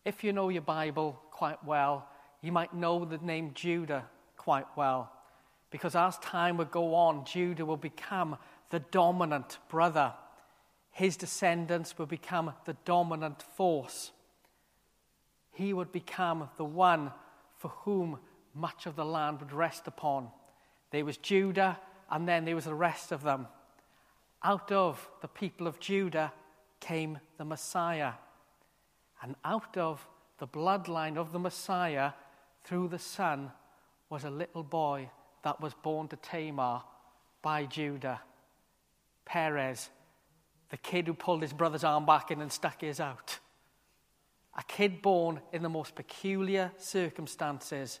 If 0.07 0.23
you 0.23 0.31
know 0.31 0.47
your 0.47 0.61
Bible 0.61 1.19
quite 1.31 1.61
well, 1.65 2.07
you 2.41 2.53
might 2.53 2.73
know 2.73 3.03
the 3.03 3.17
name 3.17 3.51
Judah 3.53 4.05
quite 4.37 4.67
well. 4.77 5.11
Because 5.69 5.97
as 5.97 6.17
time 6.19 6.55
would 6.55 6.71
go 6.71 6.95
on, 6.95 7.25
Judah 7.25 7.65
will 7.65 7.75
become 7.75 8.37
the 8.69 8.79
dominant 8.79 9.57
brother. 9.67 10.13
His 10.91 11.17
descendants 11.17 11.97
will 11.97 12.05
become 12.05 12.53
the 12.63 12.77
dominant 12.85 13.43
force. 13.57 14.13
He 15.51 15.73
would 15.73 15.91
become 15.91 16.51
the 16.55 16.63
one 16.63 17.11
for 17.57 17.67
whom 17.67 18.19
much 18.55 18.85
of 18.85 18.95
the 18.95 19.03
land 19.03 19.41
would 19.41 19.51
rest 19.51 19.87
upon. 19.87 20.29
There 20.91 21.03
was 21.03 21.17
Judah, 21.17 21.77
and 22.09 22.25
then 22.25 22.45
there 22.45 22.55
was 22.55 22.63
the 22.63 22.73
rest 22.73 23.11
of 23.11 23.23
them. 23.23 23.47
Out 24.41 24.71
of 24.71 25.05
the 25.19 25.27
people 25.27 25.67
of 25.67 25.81
Judah 25.81 26.31
came 26.79 27.19
the 27.37 27.43
Messiah. 27.43 28.13
And 29.21 29.35
out 29.43 29.77
of 29.77 30.07
the 30.37 30.47
bloodline 30.47 31.17
of 31.17 31.31
the 31.31 31.39
Messiah, 31.39 32.11
through 32.63 32.89
the 32.89 32.99
Son, 32.99 33.51
was 34.09 34.23
a 34.23 34.29
little 34.29 34.63
boy 34.63 35.09
that 35.43 35.59
was 35.61 35.73
born 35.73 36.07
to 36.09 36.15
Tamar 36.17 36.81
by 37.41 37.65
Judah. 37.65 38.21
Perez, 39.25 39.89
the 40.69 40.77
kid 40.77 41.07
who 41.07 41.13
pulled 41.13 41.41
his 41.41 41.53
brother's 41.53 41.83
arm 41.83 42.05
back 42.05 42.31
in 42.31 42.41
and 42.41 42.51
stuck 42.51 42.81
his 42.81 42.99
out. 42.99 43.39
A 44.57 44.63
kid 44.63 45.01
born 45.01 45.39
in 45.53 45.61
the 45.61 45.69
most 45.69 45.95
peculiar 45.95 46.71
circumstances. 46.77 47.99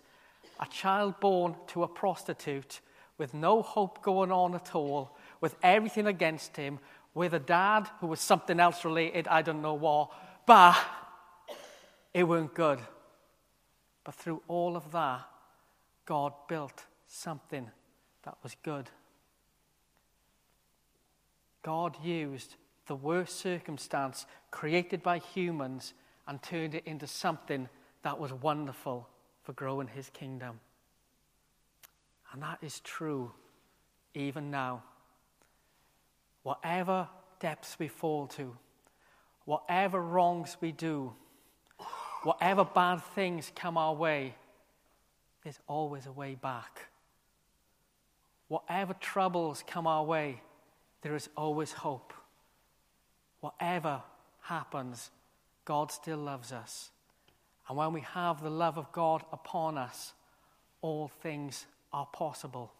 A 0.59 0.65
child 0.65 1.19
born 1.19 1.55
to 1.67 1.83
a 1.83 1.87
prostitute 1.87 2.81
with 3.17 3.33
no 3.33 3.61
hope 3.61 4.01
going 4.01 4.31
on 4.31 4.55
at 4.55 4.75
all, 4.75 5.17
with 5.41 5.55
everything 5.63 6.07
against 6.07 6.55
him, 6.55 6.79
with 7.13 7.33
a 7.33 7.39
dad 7.39 7.89
who 7.99 8.07
was 8.07 8.19
something 8.19 8.59
else 8.59 8.85
related, 8.85 9.27
I 9.27 9.41
don't 9.41 9.61
know 9.61 9.73
what, 9.73 10.11
but 10.45 10.77
it 12.17 12.27
weren't 12.27 12.55
good. 12.55 12.79
But 14.03 14.15
through 14.15 14.41
all 14.47 14.75
of 14.75 14.91
that, 14.91 15.21
God 16.07 16.33
built 16.47 16.85
something 17.05 17.69
that 18.23 18.37
was 18.41 18.55
good. 18.63 18.89
God 21.61 21.95
used 22.03 22.55
the 22.87 22.95
worst 22.95 23.39
circumstance 23.39 24.25
created 24.49 25.03
by 25.03 25.19
humans 25.19 25.93
and 26.27 26.41
turned 26.41 26.73
it 26.73 26.87
into 26.87 27.05
something 27.05 27.69
that 28.01 28.17
was 28.19 28.33
wonderful 28.33 29.07
for 29.43 29.53
growing 29.53 29.87
his 29.87 30.09
kingdom. 30.09 30.59
And 32.33 32.41
that 32.41 32.57
is 32.63 32.79
true 32.79 33.31
even 34.15 34.49
now. 34.49 34.81
Whatever 36.41 37.09
depths 37.39 37.77
we 37.77 37.87
fall 37.87 38.25
to, 38.25 38.57
whatever 39.45 40.01
wrongs 40.01 40.57
we 40.59 40.71
do, 40.71 41.13
whatever 42.23 42.63
bad 42.65 43.03
things 43.15 43.51
come 43.55 43.77
our 43.77 43.93
way, 43.93 44.35
there's 45.43 45.59
always 45.67 46.05
a 46.05 46.11
way 46.11 46.35
back. 46.35 46.87
Whatever 48.47 48.93
troubles 48.93 49.63
come 49.67 49.87
our 49.87 50.03
way, 50.03 50.41
there 51.01 51.15
is 51.15 51.29
always 51.35 51.71
hope. 51.71 52.13
Whatever 53.41 54.01
happens, 54.41 55.11
God 55.65 55.91
still 55.91 56.17
loves 56.17 56.51
us. 56.51 56.89
And 57.67 57.77
when 57.77 57.93
we 57.93 58.01
have 58.01 58.41
the 58.41 58.49
love 58.49 58.77
of 58.77 58.91
God 58.91 59.23
upon 59.31 59.77
us, 59.77 60.13
all 60.81 61.09
things 61.21 61.65
are 61.91 62.05
possible. 62.05 62.71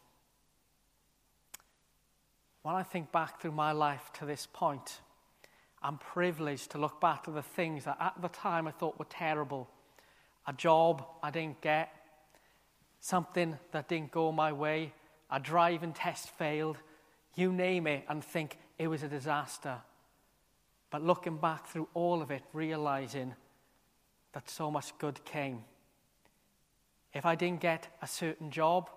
When 2.63 2.75
I 2.75 2.83
think 2.83 3.11
back 3.11 3.39
through 3.39 3.51
my 3.51 3.71
life 3.71 4.11
to 4.19 4.25
this 4.25 4.47
point, 4.51 4.99
I'm 5.81 5.97
privileged 5.97 6.71
to 6.71 6.77
look 6.77 6.99
back 6.99 7.23
to 7.23 7.31
the 7.31 7.41
things 7.41 7.85
that 7.85 7.97
at 7.99 8.21
the 8.21 8.29
time 8.29 8.67
I 8.67 8.71
thought 8.71 8.99
were 8.99 9.05
terrible. 9.05 9.69
A 10.47 10.53
job 10.53 11.05
I 11.21 11.31
didn't 11.31 11.61
get, 11.61 11.93
something 12.99 13.57
that 13.71 13.87
didn't 13.87 14.11
go 14.11 14.31
my 14.31 14.51
way, 14.51 14.93
a 15.29 15.39
driving 15.39 15.93
test 15.93 16.29
failed, 16.29 16.77
you 17.35 17.53
name 17.53 17.85
it, 17.85 18.05
and 18.09 18.23
think 18.23 18.57
it 18.77 18.87
was 18.87 19.03
a 19.03 19.07
disaster. 19.07 19.77
But 20.89 21.03
looking 21.03 21.37
back 21.37 21.67
through 21.67 21.89
all 21.93 22.21
of 22.21 22.31
it, 22.31 22.43
realizing 22.53 23.35
that 24.33 24.49
so 24.49 24.71
much 24.71 24.97
good 24.97 25.23
came. 25.25 25.63
If 27.13 27.25
I 27.25 27.35
didn't 27.35 27.61
get 27.61 27.87
a 28.01 28.07
certain 28.07 28.51
job, 28.51 28.89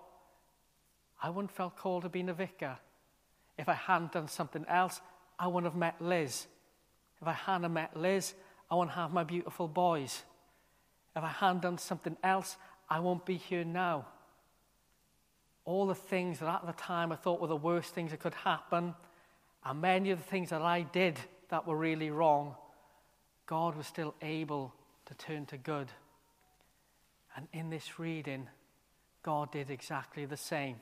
I 1.21 1.29
wouldn't 1.29 1.51
have 1.51 1.57
felt 1.57 1.77
called 1.77 2.03
to 2.03 2.09
be 2.09 2.21
a 2.21 2.33
vicar. 2.33 2.77
If 3.57 3.69
I 3.69 3.73
hadn't 3.73 4.13
done 4.13 4.27
something 4.27 4.65
else, 4.67 5.01
I 5.37 5.47
wouldn't 5.47 5.71
have 5.71 5.79
met 5.79 6.01
Liz. 6.01 6.47
If 7.21 7.27
I 7.27 7.33
hadn't 7.33 7.73
met 7.73 7.95
Liz, 7.95 8.33
I 8.69 8.75
wouldn't 8.75 8.95
have 8.95 9.13
my 9.13 9.23
beautiful 9.23 9.67
boys. 9.67 10.23
If 11.15 11.23
I 11.23 11.29
hadn't 11.29 11.61
done 11.61 11.77
something 11.77 12.17
else, 12.23 12.57
I 12.89 12.99
won't 12.99 13.25
be 13.25 13.35
here 13.35 13.63
now. 13.63 14.07
All 15.65 15.85
the 15.85 15.95
things 15.95 16.39
that 16.39 16.49
at 16.49 16.65
the 16.65 16.73
time 16.73 17.11
I 17.11 17.15
thought 17.15 17.41
were 17.41 17.47
the 17.47 17.55
worst 17.55 17.93
things 17.93 18.11
that 18.11 18.19
could 18.19 18.33
happen, 18.33 18.95
and 19.63 19.81
many 19.81 20.09
of 20.11 20.17
the 20.17 20.23
things 20.23 20.49
that 20.49 20.61
I 20.61 20.81
did 20.81 21.19
that 21.49 21.67
were 21.67 21.77
really 21.77 22.09
wrong, 22.09 22.55
God 23.45 23.75
was 23.75 23.85
still 23.85 24.15
able 24.21 24.73
to 25.05 25.13
turn 25.13 25.45
to 25.47 25.57
good. 25.57 25.89
And 27.35 27.47
in 27.53 27.69
this 27.69 27.99
reading, 27.99 28.47
God 29.21 29.51
did 29.51 29.69
exactly 29.69 30.25
the 30.25 30.37
same. 30.37 30.77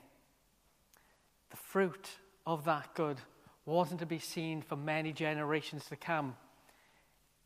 The 1.50 1.56
fruit 1.56 2.08
of 2.46 2.64
that 2.64 2.94
good 2.94 3.18
wasn't 3.66 4.00
to 4.00 4.06
be 4.06 4.18
seen 4.18 4.62
for 4.62 4.76
many 4.76 5.12
generations 5.12 5.84
to 5.86 5.96
come. 5.96 6.36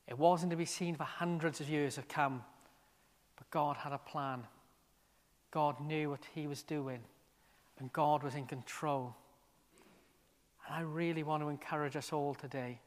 It 0.06 0.18
wasn't 0.18 0.50
to 0.50 0.56
be 0.56 0.64
seen 0.64 0.94
for 0.96 1.04
hundreds 1.04 1.60
of 1.60 1.68
years 1.68 1.96
to 1.96 2.02
come. 2.02 2.44
But 3.36 3.50
God 3.50 3.76
had 3.76 3.92
a 3.92 3.98
plan. 3.98 4.44
God 5.50 5.80
knew 5.80 6.10
what 6.10 6.26
He 6.34 6.46
was 6.46 6.62
doing, 6.62 7.00
and 7.78 7.92
God 7.92 8.22
was 8.22 8.34
in 8.34 8.46
control. 8.46 9.14
And 10.66 10.76
I 10.76 10.80
really 10.80 11.22
want 11.22 11.42
to 11.42 11.48
encourage 11.48 11.96
us 11.96 12.12
all 12.12 12.34
today. 12.34 12.80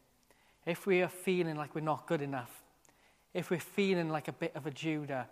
If 0.65 0.85
we 0.85 1.01
are 1.01 1.07
feeling 1.07 1.55
like 1.55 1.75
we're 1.75 1.81
not 1.81 2.07
good 2.07 2.21
enough, 2.21 2.51
if 3.33 3.49
we're 3.49 3.59
feeling 3.59 4.09
like 4.09 4.27
a 4.27 4.33
bit 4.33 4.55
of 4.55 4.65
a 4.65 4.71
Judah, 4.71 5.27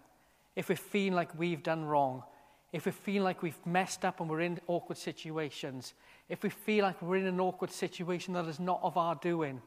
if 0.55 0.69
we're 0.69 0.75
feeling 0.75 1.13
like 1.13 1.37
we've 1.37 1.63
done 1.63 1.83
wrong, 1.83 2.23
if 2.71 2.85
we 2.85 2.91
feel 2.91 3.23
like 3.23 3.41
we've 3.41 3.65
messed 3.65 4.03
up 4.03 4.19
and 4.19 4.29
we're 4.29 4.41
in 4.41 4.59
awkward 4.67 4.97
situations, 4.97 5.93
if 6.29 6.43
we 6.43 6.49
feel 6.49 6.83
like 6.83 7.01
we're 7.01 7.17
in 7.17 7.27
an 7.27 7.39
awkward 7.39 7.71
situation 7.71 8.33
that 8.33 8.45
is 8.45 8.59
not 8.59 8.79
of 8.83 8.97
our 8.97 9.15
doing, 9.15 9.61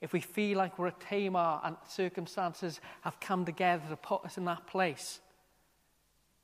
if 0.00 0.12
we 0.12 0.20
feel 0.20 0.58
like 0.58 0.78
we're 0.78 0.88
a 0.88 0.94
Tamar 1.08 1.60
and 1.64 1.76
circumstances 1.88 2.80
have 3.02 3.18
come 3.20 3.44
together 3.44 3.82
to 3.88 3.96
put 3.96 4.24
us 4.24 4.38
in 4.38 4.44
that 4.44 4.66
place, 4.66 5.20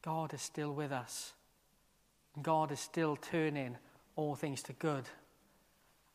God 0.03 0.35
is 0.35 0.43
still 0.43 0.73
with 0.73 0.91
us. 0.93 1.33
God 2.41 2.73
is 2.73 2.81
still 2.81 3.17
turning 3.17 3.77
all 4.17 4.35
things 4.35 4.63
to 4.65 4.73
good. 4.73 5.05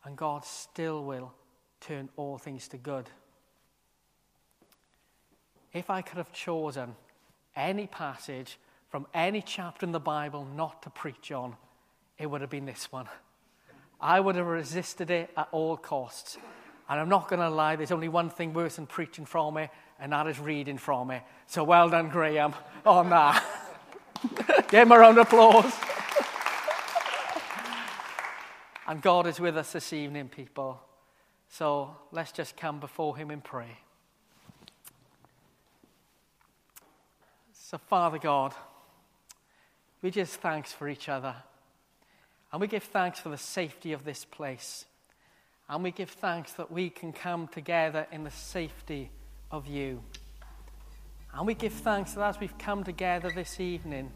And 0.03 0.17
God 0.17 0.45
still 0.45 1.03
will 1.03 1.33
turn 1.79 2.09
all 2.17 2.37
things 2.37 2.67
to 2.69 2.77
good. 2.77 3.09
If 5.73 5.89
I 5.89 6.01
could 6.01 6.17
have 6.17 6.33
chosen 6.33 6.95
any 7.55 7.87
passage 7.87 8.57
from 8.89 9.07
any 9.13 9.41
chapter 9.41 9.85
in 9.85 9.91
the 9.91 9.99
Bible 9.99 10.45
not 10.55 10.83
to 10.83 10.89
preach 10.89 11.31
on, 11.31 11.55
it 12.17 12.25
would 12.27 12.41
have 12.41 12.49
been 12.49 12.65
this 12.65 12.91
one. 12.91 13.07
I 13.99 14.19
would 14.19 14.35
have 14.35 14.45
resisted 14.45 15.09
it 15.09 15.29
at 15.35 15.49
all 15.51 15.77
costs. 15.77 16.37
And 16.89 16.99
I'm 16.99 17.09
not 17.09 17.27
going 17.27 17.41
to 17.41 17.49
lie, 17.49 17.75
there's 17.75 17.91
only 17.91 18.07
one 18.07 18.29
thing 18.29 18.53
worse 18.53 18.77
than 18.77 18.87
preaching 18.87 19.25
from 19.25 19.57
it, 19.57 19.69
and 19.99 20.13
that 20.13 20.27
is 20.27 20.39
reading 20.39 20.77
from 20.77 21.11
it. 21.11 21.21
So 21.47 21.63
well 21.63 21.89
done, 21.89 22.09
Graham, 22.09 22.53
on 22.85 23.09
that. 23.09 23.43
Give 24.69 24.81
him 24.81 24.91
a 24.91 24.99
round 24.99 25.17
of 25.17 25.27
applause. 25.27 25.73
and 28.87 29.01
God 29.01 29.27
is 29.27 29.39
with 29.39 29.57
us 29.57 29.73
this 29.73 29.91
evening, 29.91 30.29
people. 30.29 30.81
So 31.49 31.95
let's 32.11 32.31
just 32.31 32.57
come 32.57 32.79
before 32.79 33.17
Him 33.17 33.31
and 33.31 33.43
pray. 33.43 33.77
So, 37.53 37.77
Father 37.77 38.17
God, 38.17 38.53
we 40.01 40.11
just 40.11 40.35
thanks 40.35 40.71
for 40.71 40.87
each 40.87 41.09
other. 41.09 41.35
And 42.51 42.61
we 42.61 42.67
give 42.67 42.83
thanks 42.83 43.19
for 43.19 43.29
the 43.29 43.37
safety 43.37 43.93
of 43.93 44.05
this 44.05 44.25
place. 44.25 44.85
And 45.69 45.83
we 45.83 45.91
give 45.91 46.09
thanks 46.09 46.53
that 46.53 46.71
we 46.71 46.89
can 46.89 47.11
come 47.11 47.47
together 47.47 48.07
in 48.11 48.23
the 48.23 48.31
safety 48.31 49.09
of 49.51 49.67
you. 49.67 50.01
And 51.33 51.45
we 51.45 51.53
give 51.53 51.73
thanks 51.73 52.13
that 52.13 52.23
as 52.23 52.39
we've 52.39 52.57
come 52.57 52.83
together 52.83 53.29
this 53.29 53.59
evening, 53.59 54.11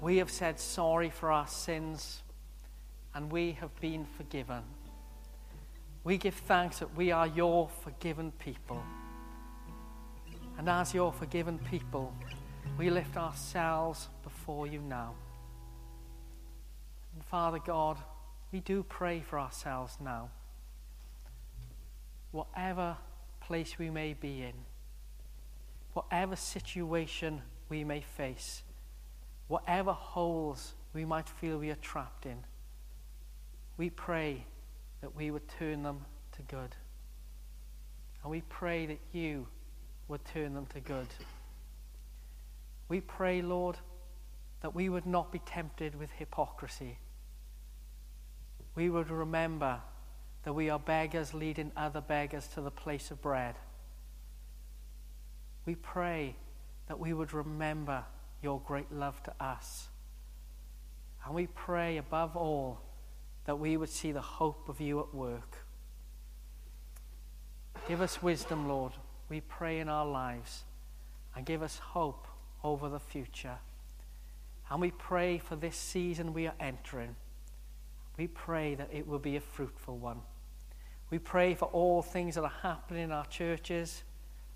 we 0.00 0.18
have 0.18 0.30
said 0.30 0.58
sorry 0.58 1.10
for 1.10 1.30
our 1.30 1.46
sins 1.46 2.22
and 3.14 3.30
we 3.30 3.52
have 3.52 3.74
been 3.80 4.04
forgiven. 4.16 4.62
We 6.04 6.16
give 6.16 6.34
thanks 6.34 6.78
that 6.78 6.96
we 6.96 7.10
are 7.12 7.26
your 7.26 7.68
forgiven 7.82 8.32
people. 8.32 8.82
And 10.58 10.68
as 10.68 10.92
your 10.92 11.12
forgiven 11.12 11.58
people, 11.58 12.12
we 12.78 12.90
lift 12.90 13.16
ourselves 13.16 14.08
before 14.22 14.66
you 14.66 14.80
now. 14.80 15.14
And 17.14 17.24
Father 17.24 17.58
God, 17.58 17.98
we 18.52 18.60
do 18.60 18.82
pray 18.82 19.20
for 19.20 19.38
ourselves 19.38 19.98
now. 20.02 20.30
Whatever 22.32 22.96
place 23.40 23.78
we 23.78 23.90
may 23.90 24.14
be 24.14 24.42
in, 24.42 24.54
whatever 25.92 26.36
situation 26.36 27.42
we 27.68 27.84
may 27.84 28.00
face, 28.00 28.62
whatever 29.48 29.92
holes 29.92 30.74
we 30.94 31.04
might 31.04 31.28
feel 31.28 31.58
we 31.58 31.70
are 31.70 31.76
trapped 31.76 32.26
in, 32.26 32.38
we 33.76 33.90
pray 33.90 34.44
that 35.00 35.14
we 35.16 35.30
would 35.30 35.48
turn 35.48 35.82
them 35.82 36.04
to 36.32 36.42
good. 36.42 36.74
And 38.22 38.30
we 38.30 38.42
pray 38.42 38.86
that 38.86 39.00
you 39.12 39.46
would 40.08 40.24
turn 40.24 40.54
them 40.54 40.66
to 40.74 40.80
good. 40.80 41.06
We 42.90 43.00
pray, 43.00 43.40
Lord, 43.40 43.78
that 44.62 44.74
we 44.74 44.88
would 44.88 45.06
not 45.06 45.30
be 45.30 45.38
tempted 45.38 45.94
with 45.94 46.10
hypocrisy. 46.10 46.98
We 48.74 48.90
would 48.90 49.10
remember 49.10 49.80
that 50.42 50.54
we 50.54 50.70
are 50.70 50.78
beggars 50.78 51.32
leading 51.32 51.70
other 51.76 52.00
beggars 52.00 52.48
to 52.48 52.60
the 52.60 52.70
place 52.72 53.12
of 53.12 53.22
bread. 53.22 53.54
We 55.66 55.76
pray 55.76 56.34
that 56.88 56.98
we 56.98 57.12
would 57.12 57.32
remember 57.32 58.04
your 58.42 58.60
great 58.60 58.90
love 58.90 59.22
to 59.22 59.34
us. 59.38 59.88
And 61.24 61.32
we 61.32 61.46
pray 61.46 61.96
above 61.96 62.36
all 62.36 62.80
that 63.44 63.60
we 63.60 63.76
would 63.76 63.88
see 63.88 64.10
the 64.10 64.20
hope 64.20 64.68
of 64.68 64.80
you 64.80 64.98
at 64.98 65.14
work. 65.14 65.58
Give 67.86 68.00
us 68.00 68.20
wisdom, 68.20 68.68
Lord, 68.68 68.94
we 69.28 69.42
pray 69.42 69.78
in 69.78 69.88
our 69.88 70.06
lives, 70.06 70.64
and 71.36 71.46
give 71.46 71.62
us 71.62 71.78
hope 71.78 72.26
over 72.62 72.88
the 72.88 73.00
future. 73.00 73.58
And 74.70 74.80
we 74.80 74.90
pray 74.92 75.38
for 75.38 75.56
this 75.56 75.76
season 75.76 76.32
we 76.32 76.46
are 76.46 76.54
entering. 76.60 77.16
We 78.16 78.28
pray 78.28 78.74
that 78.76 78.88
it 78.92 79.06
will 79.06 79.18
be 79.18 79.36
a 79.36 79.40
fruitful 79.40 79.98
one. 79.98 80.20
We 81.10 81.18
pray 81.18 81.54
for 81.54 81.66
all 81.66 82.02
things 82.02 82.36
that 82.36 82.44
are 82.44 82.52
happening 82.62 83.04
in 83.04 83.12
our 83.12 83.26
churches. 83.26 84.04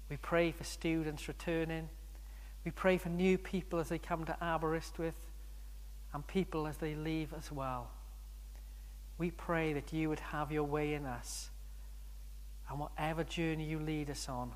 We 0.09 0.17
pray 0.17 0.53
for 0.53 0.63
students 0.63 1.27
returning. 1.27 1.89
We 2.65 2.71
pray 2.71 2.97
for 2.97 3.09
new 3.09 3.37
people 3.39 3.81
as 3.81 3.89
they 3.89 3.99
come 3.99 4.25
to 4.27 4.37
Aberystwyth 4.43 5.31
and 6.13 6.25
people 6.27 6.67
as 6.67 6.77
they 6.77 6.95
leave 6.95 7.35
as 7.37 7.51
well. 7.51 7.91
We 9.19 9.31
pray 9.31 9.73
that 9.73 9.93
you 9.93 10.09
would 10.09 10.21
have 10.21 10.53
your 10.53 10.65
way 10.65 10.95
in 10.95 11.07
us. 11.07 11.51
And 12.71 12.79
whatever 12.79 13.25
journey 13.25 13.65
you 13.65 13.79
lead 13.81 14.11
us 14.11 14.29
on, 14.29 14.53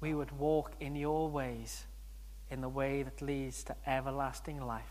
we 0.00 0.14
would 0.14 0.38
walk 0.38 0.72
in 0.80 0.94
your 0.94 1.28
ways 1.28 1.84
in 2.50 2.60
the 2.60 2.68
way 2.68 3.02
that 3.02 3.20
leads 3.20 3.64
to 3.64 3.76
everlasting 3.86 4.60
life. 4.60 4.84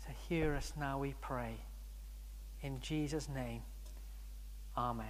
So 0.00 0.12
hear 0.28 0.54
us 0.54 0.72
now, 0.78 0.98
we 0.98 1.14
pray. 1.20 1.56
In 2.62 2.80
Jesus' 2.80 3.28
name, 3.28 3.62
Amen. 4.78 5.06